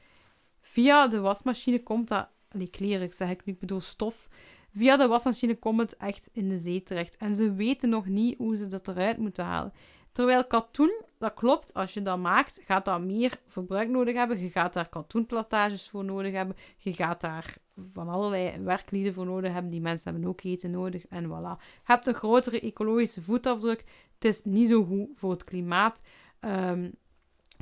[0.71, 2.27] via de wasmachine komt dat...
[2.51, 4.29] Nee, kleren zeg ik nu, ik bedoel stof.
[4.75, 7.17] Via de wasmachine komt het echt in de zee terecht.
[7.17, 9.73] En ze weten nog niet hoe ze dat eruit moeten halen.
[10.11, 14.39] Terwijl katoen, dat klopt, als je dat maakt, gaat dat meer verbruik nodig hebben.
[14.39, 16.55] Je gaat daar katoenplantages voor nodig hebben.
[16.77, 17.57] Je gaat daar
[17.91, 19.71] van allerlei werklieden voor nodig hebben.
[19.71, 21.61] Die mensen hebben ook eten nodig en voilà.
[21.61, 23.83] Je hebt een grotere ecologische voetafdruk.
[24.13, 26.01] Het is niet zo goed voor het klimaat.
[26.39, 26.93] Um,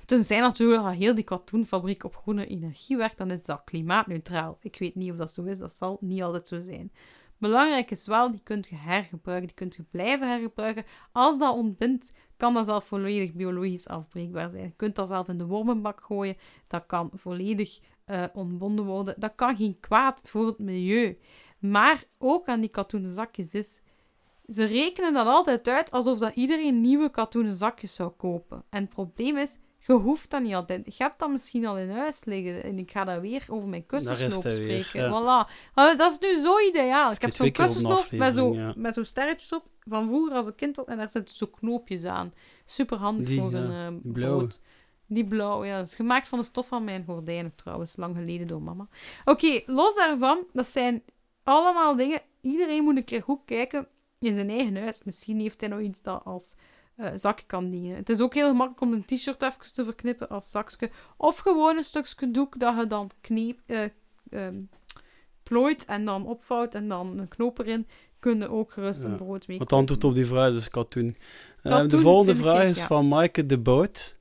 [0.06, 4.58] tenzij natuurlijk al heel die katoenfabriek op groene energie werkt, dan is dat klimaatneutraal.
[4.62, 6.92] Ik weet niet of dat zo is, dat zal niet altijd zo zijn.
[7.38, 10.86] Belangrijk is wel, die kunt je hergebruiken, die kunt je blijven hergebruiken.
[11.12, 14.64] Als dat ontbindt, kan dat zelf volledig biologisch afbreekbaar zijn.
[14.64, 16.38] Je kunt dat zelf in de wormenbak gooien,
[16.68, 19.16] dat kan volledig uh, ontbonden worden.
[19.18, 21.18] Dat kan geen kwaad voor het milieu.
[21.60, 23.82] Maar ook aan die katoenen zakjes is...
[24.48, 28.64] Ze rekenen dat altijd uit alsof dat iedereen nieuwe katoenen zakjes zou kopen.
[28.70, 30.98] En het probleem is, je hoeft dat niet altijd.
[30.98, 32.64] Je hebt dat misschien al in huis liggen.
[32.64, 35.12] En ik ga daar weer over mijn kussensloop spreken.
[35.12, 35.50] Voilà.
[35.74, 37.12] Dat is nu zo ideaal.
[37.12, 39.68] Ik heb zo'n kussensloop met zo'n met zo sterretjes op.
[39.84, 40.84] Van vroeger als een kind.
[40.84, 42.34] En daar zitten zo knoopjes aan.
[42.66, 44.60] Super handig voor een uh, brood.
[45.06, 45.78] Die blauw, ja.
[45.78, 47.98] Dat is gemaakt van de stof van mijn gordijnen trouwens.
[47.98, 48.88] Lang geleden door mama.
[49.26, 50.44] Oké, los daarvan.
[50.54, 51.04] Dat zijn
[51.44, 52.22] allemaal dingen.
[52.42, 53.88] Iedereen moet een keer goed kijken
[54.20, 55.04] in zijn eigen huis.
[55.04, 56.56] Misschien heeft hij nog iets dat als
[57.00, 57.96] uh, zak kan dienen.
[57.96, 60.90] Het is ook heel makkelijk om een t-shirt even te verknippen als zakje.
[61.18, 64.48] Of gewoon een stukje doek dat je dan uh,
[65.44, 67.88] plooit en dan opvouwt en dan een knoop erin.
[68.20, 69.58] Kunnen ook gerust een brood mee.
[69.58, 71.16] Wat antwoord op die vraag is katoen.
[71.62, 74.18] katoen de volgende vraag is van Maaike de Bout.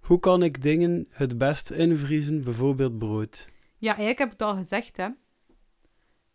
[0.00, 3.48] Hoe kan ik dingen het best invriezen, bijvoorbeeld brood?
[3.78, 5.08] Ja, eigenlijk heb ik het al gezegd, hè.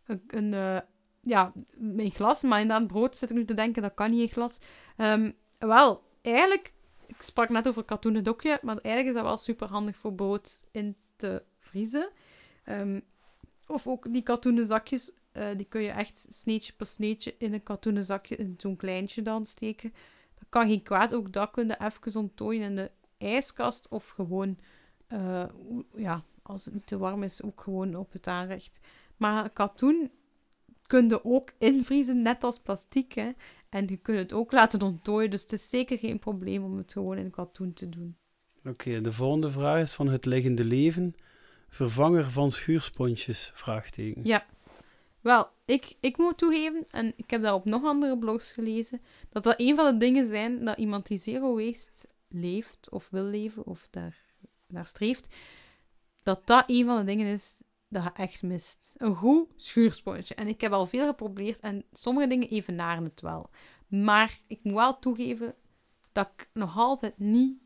[0.05, 0.79] Een, een uh,
[1.21, 4.29] ja, mijn glas, maar inderdaad brood zit ik nu te denken, dat kan niet in
[4.33, 4.59] glas.
[4.97, 6.73] Um, wel, eigenlijk,
[7.05, 10.63] ik sprak net over katoenen dokje, maar eigenlijk is dat wel super handig voor brood
[10.71, 12.09] in te vriezen.
[12.65, 13.01] Um,
[13.67, 17.63] of ook die katoenen zakjes, uh, die kun je echt sneetje per sneetje in een
[17.63, 19.93] katoenen zakje, in zo'n kleintje dan steken.
[20.35, 24.57] Dat kan geen kwaad, ook dat kun je even onttooien in de ijskast of gewoon,
[25.07, 25.43] uh,
[25.95, 28.79] ja, als het niet te warm is, ook gewoon op het aanrecht.
[29.17, 30.11] Maar katoen
[30.87, 33.13] kun je ook invriezen, net als plastic.
[33.13, 33.31] Hè.
[33.69, 36.91] En je kunt het ook laten onttooien, dus het is zeker geen probleem om het
[36.91, 38.17] gewoon in katoen te doen.
[38.65, 41.15] Oké, de volgende vraag is van het liggende leven.
[41.69, 43.51] Vervanger van schuursponsjes?
[43.53, 44.21] Vraagteken.
[44.25, 44.45] Ja.
[45.21, 49.43] Wel, ik, ik moet toegeven, en ik heb dat op nog andere blogs gelezen, dat
[49.43, 53.65] dat een van de dingen zijn dat iemand die zero waste leeft, of wil leven,
[53.65, 54.17] of daar
[54.67, 55.35] naar streeft,
[56.23, 58.93] dat dat een van de dingen is dat je echt mist.
[58.97, 60.35] Een goed schuursponsje.
[60.35, 63.49] En ik heb al veel geprobeerd en sommige dingen evenaren het wel.
[63.87, 65.55] Maar ik moet wel toegeven
[66.11, 67.57] dat ik nog altijd niet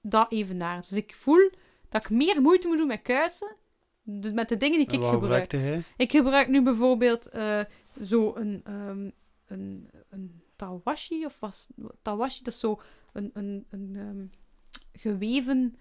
[0.00, 0.80] dat evenaar.
[0.80, 1.50] Dus ik voel
[1.88, 3.56] dat ik meer moeite moet doen met kuisen,
[4.32, 5.52] met de dingen die ik gebruik.
[5.96, 7.60] Ik gebruik nu bijvoorbeeld uh,
[8.02, 9.12] zo een, um,
[9.46, 11.68] een, een tawashi, of was
[12.02, 12.80] tawashi, dat is zo
[13.12, 14.30] een, een, een um,
[14.92, 15.76] geweven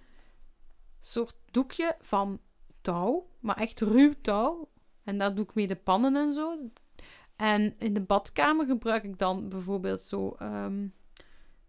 [1.00, 2.40] soort doekje van
[2.86, 4.70] touw, maar echt ruw touw.
[5.04, 6.58] En dat doe ik mee de pannen en zo.
[7.36, 10.94] En in de badkamer gebruik ik dan bijvoorbeeld zo, um,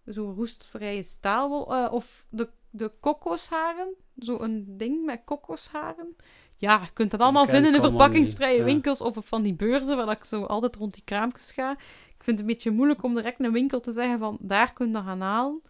[0.06, 3.94] zo roestvrije staal uh, of de, de kokosharen.
[4.18, 6.16] Zo een ding met kokosharen.
[6.56, 10.10] Ja, je kunt dat allemaal vinden in verpakkingsvrije winkels of op van die beurzen waar
[10.10, 11.70] ik zo altijd rond die kraampjes ga.
[12.16, 14.88] Ik vind het een beetje moeilijk om direct een winkel te zeggen van daar kun
[14.88, 15.62] je gaan halen.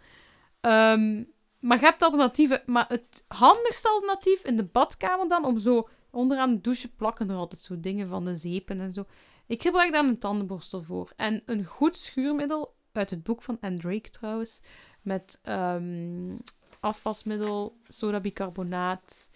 [0.61, 1.35] Um,
[1.67, 2.63] maar je hebt alternatieven.
[2.67, 7.37] Maar het handigste alternatief in de badkamer dan, om zo onderaan de douche plakken er
[7.37, 9.05] altijd zo dingen van de zeepen en zo.
[9.47, 11.13] Ik gebruik daar een tandenborstel voor.
[11.17, 14.61] En een goed schuurmiddel, uit het boek van Andrake trouwens,
[15.03, 16.39] met um,
[16.81, 19.29] afwasmiddel, sodabicarbonaat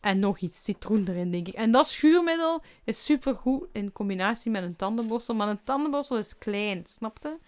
[0.00, 1.54] en nog iets, citroen erin, denk ik.
[1.54, 5.34] En dat schuurmiddel is supergoed in combinatie met een tandenborstel.
[5.34, 7.38] Maar een tandenborstel is klein, snapte?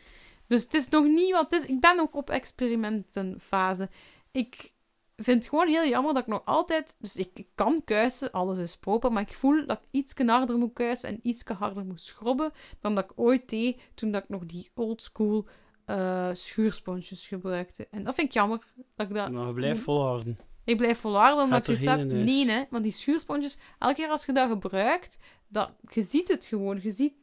[0.49, 1.69] Dus het is nog niet wat het is.
[1.69, 3.89] Ik ben ook op experimentenfase.
[4.33, 4.73] Ik
[5.17, 6.97] vind het gewoon heel jammer dat ik nog altijd...
[6.99, 10.59] Dus ik ik kan kuisen, alles is proper, maar ik voel dat ik iets harder
[10.59, 14.29] moet kuisen en iets harder moet schrobben dan dat ik ooit deed toen dat ik
[14.29, 15.47] nog die oldschool
[15.85, 17.89] eh schuursponsjes gebruikte.
[17.91, 18.59] En dat vind ik jammer.
[18.97, 19.31] Dat ik dat...
[19.31, 20.39] Maar blijf volharden.
[20.65, 22.25] Ik blijf volharden omdat geen in huis.
[22.25, 22.65] Nee, hè.
[22.71, 25.19] Want die schuursponsjes, elke keer als je dat gebruikt,
[25.49, 26.81] dat, je ziet het gewoon.
[26.83, 27.15] Je ziet,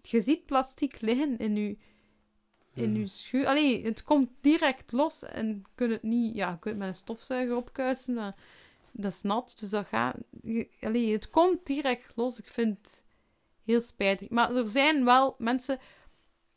[0.00, 1.76] je ziet plastiek liggen in je,
[2.74, 2.98] in Ja.
[2.98, 3.46] je schuur.
[3.46, 6.34] Allee, het komt direct los en je kunt het niet...
[6.36, 8.36] Ja, je kunt het met een stofzuiger opkuisen, maar
[8.92, 9.56] dat is nat.
[9.60, 10.16] Dus dat gaat...
[10.80, 12.38] Allee, het komt direct los.
[12.38, 13.04] Ik vind het
[13.64, 14.28] heel spijtig.
[14.28, 15.78] Maar er zijn wel mensen...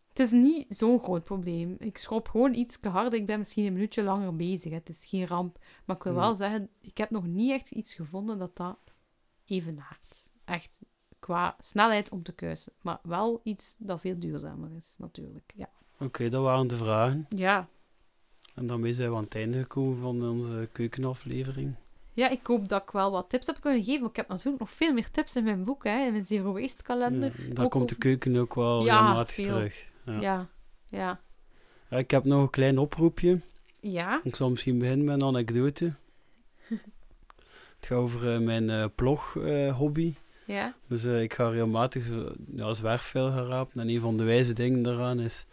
[0.09, 1.75] Het is niet zo'n groot probleem.
[1.79, 3.19] Ik schrob gewoon iets harder.
[3.19, 4.71] Ik ben misschien een minuutje langer bezig.
[4.71, 4.77] hè.
[4.77, 5.57] Het is geen ramp.
[5.85, 6.35] Maar ik wil wel Hmm.
[6.35, 8.77] zeggen, ik heb nog niet echt iets gevonden dat dat
[9.45, 10.31] evenaart.
[10.45, 10.81] Echt
[11.19, 12.73] qua snelheid om te kuisen.
[12.81, 15.53] Maar wel iets dat veel duurzamer is, natuurlijk.
[15.55, 15.69] Ja.
[15.99, 17.25] Oké, dat waren de vragen.
[17.35, 17.67] Ja.
[18.55, 21.75] En daarmee zijn we aan het einde gekomen van onze keukenaflevering.
[22.13, 24.01] ja, ik hoop dat ik wel wat tips heb kunnen geven.
[24.01, 26.53] Maar ik heb natuurlijk nog veel meer tips in mijn boek, hè, in mijn Zero
[26.53, 27.33] Waste kalender.
[27.47, 29.45] Ja, daar Ook komt de over- keuken ook wel Ja, regelmatig veel.
[29.53, 29.85] terug.
[30.05, 30.19] Ja.
[30.21, 30.47] Ja.
[30.85, 31.19] Ja.
[31.89, 33.39] Ja, ik heb nog een klein oproepje.
[33.79, 34.21] Ja.
[34.23, 35.93] Ik zal misschien beginnen met een anekdote.
[37.77, 40.13] Het gaat over eh, mijn eh plog-hobby.
[40.45, 40.73] Ja.
[40.87, 42.09] dus eh, ik ga regelmatig
[42.55, 43.81] ja, zwerfvuil gaan rapen.
[43.81, 45.45] En een van de wijze dingen daaraan is...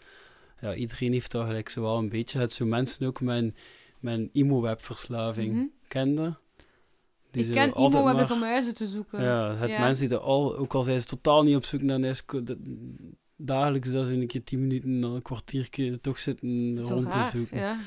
[0.60, 2.38] Ja, iedereen heeft toch gelijk zo wel een beetje...
[2.38, 3.54] Het zo mensen ook mijn,
[4.00, 5.64] mijn imo-webverslaving Mhm.
[5.88, 6.38] kenden.
[7.30, 9.22] Die Ik ken maar- om huizen te zoeken.
[9.22, 9.80] Ja, het Ja.
[9.80, 12.56] mensen die er al, ook al zijn ze totaal niet op zoek naar een dat-
[13.36, 17.58] dagelijks dat ze een keer tien minuten, dan een kwartiertje toch zitten rond te zoeken.
[17.58, 17.78] Ja.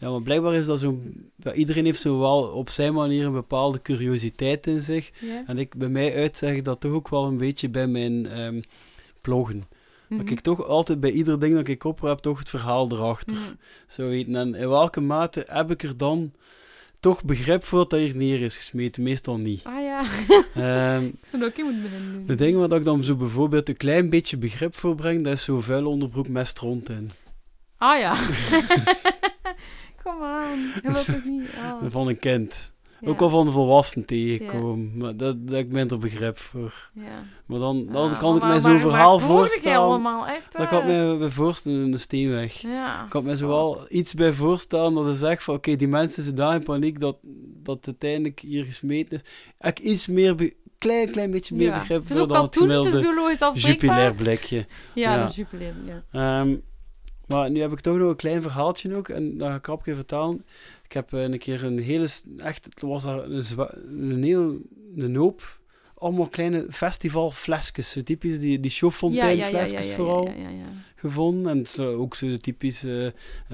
[0.00, 0.98] Ja, maar blijkbaar is dat zo,
[1.36, 5.10] ja, iedereen heeft zo wel op zijn manier een bepaalde curiositeit in zich.
[5.20, 5.42] Ja.
[5.46, 8.26] En ik, bij mij uit zeg ik dat toch ook wel een beetje bij mijn
[9.20, 9.62] plogen.
[10.08, 10.28] Dat Mhm.
[10.28, 13.36] ik toch altijd bij ieder ding dat ik opraap, toch het verhaal erachter
[13.88, 14.34] zo weten.
[14.36, 16.32] En in welke mate heb ik er dan
[17.00, 19.02] toch begrip voor dat hier neer is gesmeten?
[19.02, 19.64] Meestal niet.
[19.64, 20.04] Ah ja,
[21.30, 24.36] zou dat ook moeten beginnen de dingen waar ik dan zo bijvoorbeeld een klein beetje
[24.36, 27.10] begrip voor breng, dat is zo vuil onderbroek met stront in.
[27.76, 28.16] Ah ja.
[30.02, 30.58] Kom aan.
[30.58, 31.48] Je wilt het niet.
[31.62, 31.82] Ah.
[31.90, 32.72] Van een kind.
[33.00, 33.08] Ja.
[33.08, 34.92] Ook al van een volwassen tegenkomen.
[34.96, 36.90] Maar dat, dat ik minder begrip voor.
[36.94, 37.24] Ja.
[37.46, 40.02] Maar dan, dan kan ik mij zo'n verhaal voorstellen.
[40.50, 42.60] Dat kan ik bij voorstellen, een steenweg.
[42.60, 43.04] Ja.
[43.04, 46.22] Ik kan me zo wel iets bij voorstellen dat je zegt van oké, die mensen
[46.22, 47.16] zijn daar in paniek dat,
[47.62, 49.30] dat het uiteindelijk hier gesmeten is.
[49.68, 51.78] Ik iets meer, klein, klein beetje meer Ja.
[51.78, 52.90] begrip voor is gemiddelde
[53.54, 54.66] jupilair blikje.
[54.94, 55.22] Ja, Ja.
[55.22, 55.34] dat
[56.12, 56.46] ja.
[57.28, 59.08] Maar nu heb ik toch nog een klein verhaaltje ook.
[59.08, 60.44] En dat ga ik krapje vertellen.
[60.84, 62.08] Ik heb eh, een keer een hele...
[62.36, 63.44] Echt, het was daar een,
[63.88, 64.58] een heel...
[64.96, 65.56] Een hoop...
[65.94, 67.90] Allemaal kleine festivalflesjes.
[67.90, 68.72] Zo typisch die, die
[69.10, 70.30] ja, ja, ja, vooral
[70.96, 71.52] gevonden.
[71.52, 72.84] En het is ook zo typisch...
[72.84, 73.12] eh, eh,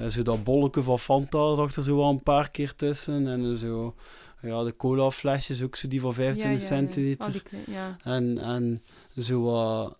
[0.09, 3.27] zo dat bolletje van Fanta zag er zo wel een paar keer tussen.
[3.27, 3.95] En eh, zo...
[4.41, 6.83] Ja, de colaflesjes ook zo die van 25 Ja, ja, ja.
[6.85, 7.43] centiliter.
[7.51, 8.13] Oh.
[8.13, 8.81] En, en
[9.17, 9.97] zo wat,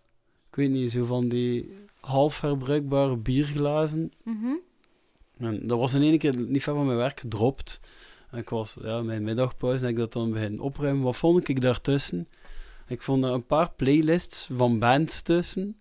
[0.49, 1.73] ik weet niet, zo van die
[2.05, 4.11] half herbruikbare bierglazen.
[4.23, 4.53] Mhm.
[5.37, 7.79] En dat was in één keer niet ver van mijn werk gedropt.
[8.31, 11.03] En ik was, ja, mijn middagpauze en ik dat dan begin opruimen.
[11.03, 12.27] Wat vond ik daartussen?
[12.87, 15.77] Ik vond er een paar playlists van bands tussen.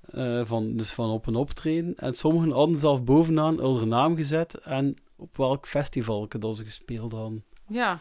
[0.00, 1.94] Eh, van, dus van op een optreden.
[1.96, 7.12] En sommigen hadden zelf bovenaan hun naam gezet en op welk festival dat ze gespeeld
[7.12, 7.44] hadden.
[7.68, 8.00] Ja,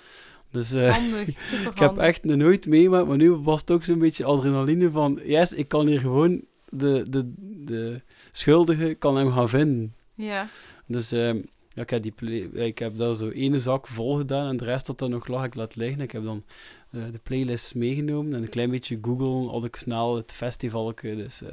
[0.52, 1.28] Dus eh, handig.
[1.72, 5.20] ik heb echt nooit meegemaakt, maar nu was het ook zo'n beetje adrenaline van...
[5.24, 7.34] Yes, ik kan hier gewoon de, de,
[7.66, 8.02] de
[8.32, 9.96] schuldige kan hem gaan vinden.
[10.14, 10.48] Ja.
[10.86, 11.42] Dus ehm,
[11.74, 14.86] ja, ik, heb die ik heb daar zo ene zak vol gedaan en de rest
[14.86, 16.02] dat er nog lag, ik laat liggen.
[16.02, 16.44] Ik heb dan
[16.92, 21.42] eh, de playlist meegenomen en een klein beetje Google had ik snel het festival, dus
[21.42, 21.50] eh,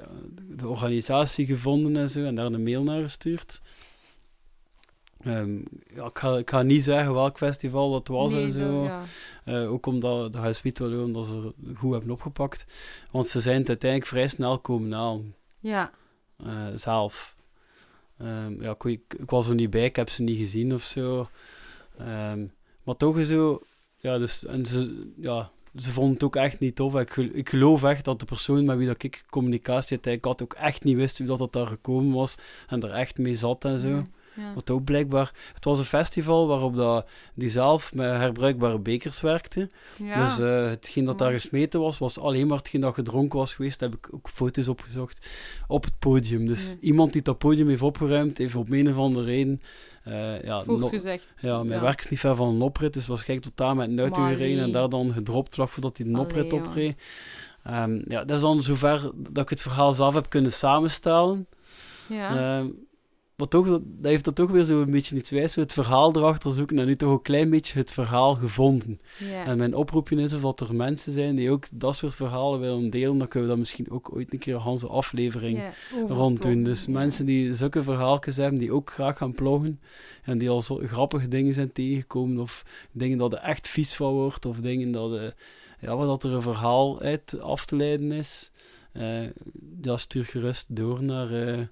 [0.49, 3.61] de organisatie gevonden en zo en daar een mail naar gestuurd.
[5.21, 5.59] Ehm,
[5.95, 8.85] ja, ik, ga, ik ga niet zeggen welk festival dat was nee, en zo.
[8.85, 9.03] ja.
[9.45, 12.67] Eh, ook omdat de wel omdat ze er goed hebben opgepakt.
[13.11, 15.35] Want ze zijn het uiteindelijk vrij snel komen halen.
[15.61, 15.91] Ja.
[16.45, 17.35] eh, zelf.
[18.19, 21.29] Ehm, ja, ik, ik, was er niet bij, ik heb ze niet gezien of zo.
[21.99, 22.47] Ehm,
[22.85, 23.63] maar toch is zo...
[23.97, 26.95] Ja, dus, en ze, ja, ze vonden het ook echt niet tof.
[26.95, 30.55] Ik, ik geloof echt dat de persoon met wie dat ik communicatie uiteindelijk had ook
[30.55, 32.35] echt niet wist wie dat, dat daar gekomen was.
[32.69, 34.05] En er echt mee zat en zo.
[34.37, 34.55] Ja.
[34.55, 35.33] Wat ook blijkbaar...
[35.55, 39.71] Het was een festival waarop dat, die zelf met herbruikbare bekers werkte.
[39.97, 40.25] Ja.
[40.25, 43.79] Dus eh, hetgeen dat daar gesmeten was, was alleen maar hetgeen dat gedronken was geweest.
[43.79, 45.29] Daar heb ik ook foto's opgezocht
[45.69, 46.47] op het podium.
[46.47, 46.75] Dus Ja.
[46.81, 49.61] iemand die dat podium heeft opgeruimd, heeft op een of andere reden...
[50.05, 51.27] eh, ja, no- gezegd.
[51.41, 54.23] ja, mijn werk is niet ver van een oprit, dus waarschijnlijk totaal met een auto
[54.25, 57.03] gereden en daar dan gedropt vlak voordat hij Allee, oprit opreed.
[57.65, 61.47] Ehm, ja, dat is dan zover dat ik het verhaal zelf heb kunnen samenstellen.
[62.09, 62.59] Ja.
[62.59, 62.67] Ehm,
[63.37, 66.53] wat toch, dat heeft dat toch weer zo een beetje iets wijs, het verhaal erachter
[66.53, 69.01] zoeken en nu toch een klein beetje het verhaal gevonden.
[69.45, 72.91] En mijn oproepje is of dat er mensen zijn die ook dat soort verhalen willen
[72.91, 75.73] delen, dan kunnen we dat misschien ook ooit een keer een hele aflevering ja,
[76.09, 76.63] rond doen.
[76.63, 79.81] Dus mensen die zulke verhaaltjes hebben, die ook graag gaan ploggen
[80.23, 84.13] en die al zo grappige dingen zijn tegengekomen of dingen dat er echt vies van
[84.13, 85.23] wordt of dingen dat, eh,
[85.81, 88.51] ja, dat er een verhaal uit af te leiden is,
[89.83, 91.63] ja, stuur gerust door naar eh,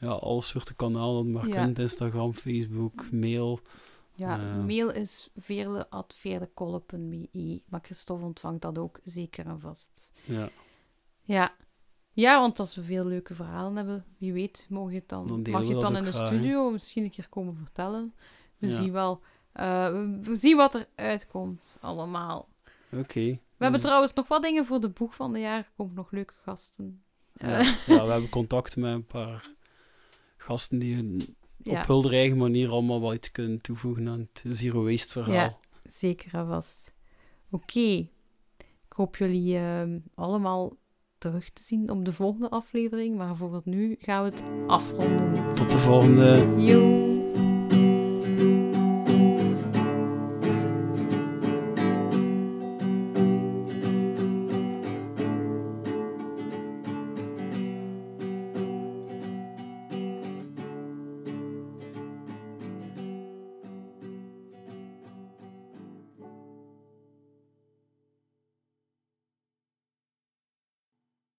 [0.00, 1.62] ja, alle soorten kanalen dat maar Ja.
[1.64, 3.60] kunt, Instagram, Facebook, mail.
[4.14, 4.64] Ja, Eh.
[4.64, 10.12] mail is veerle.veerlekolle.be, maar Christophe ontvangt dat ook zeker en vast.
[10.24, 10.48] Ja,
[11.22, 11.54] Ja.
[12.12, 15.62] Ja, want als we veel leuke verhalen hebben, wie weet, mogen je het dan, mag
[15.64, 18.14] je het dan in de graag, studio misschien een keer komen vertellen.
[18.58, 18.74] We Ja.
[18.74, 19.20] zien wel.
[19.52, 19.92] eh,
[20.22, 22.48] we- zien wat er uitkomt, allemaal.
[22.92, 23.20] oké.
[23.20, 25.58] We hebben trouwens nog wat dingen voor de boeg van de jaar.
[25.58, 27.02] Er komen nog leuke gasten.
[27.32, 29.50] Ja, Eh, ja, we hebben contact met een paar
[30.50, 34.44] gasten die hun- ja, op hun eigen manier allemaal wat iets kunnen toevoegen aan het
[34.48, 35.32] Zero Waste verhaal.
[35.34, 35.58] Ja.
[35.90, 36.92] zeker en vast.
[37.50, 37.80] Oké.
[38.88, 40.72] Ik hoop jullie ehm, allemaal
[41.18, 43.16] terug te zien op de volgende aflevering.
[43.16, 45.54] Maar voor het nu gaan we het afronden.
[45.54, 46.54] Tot de volgende.
[46.56, 47.08] Yo!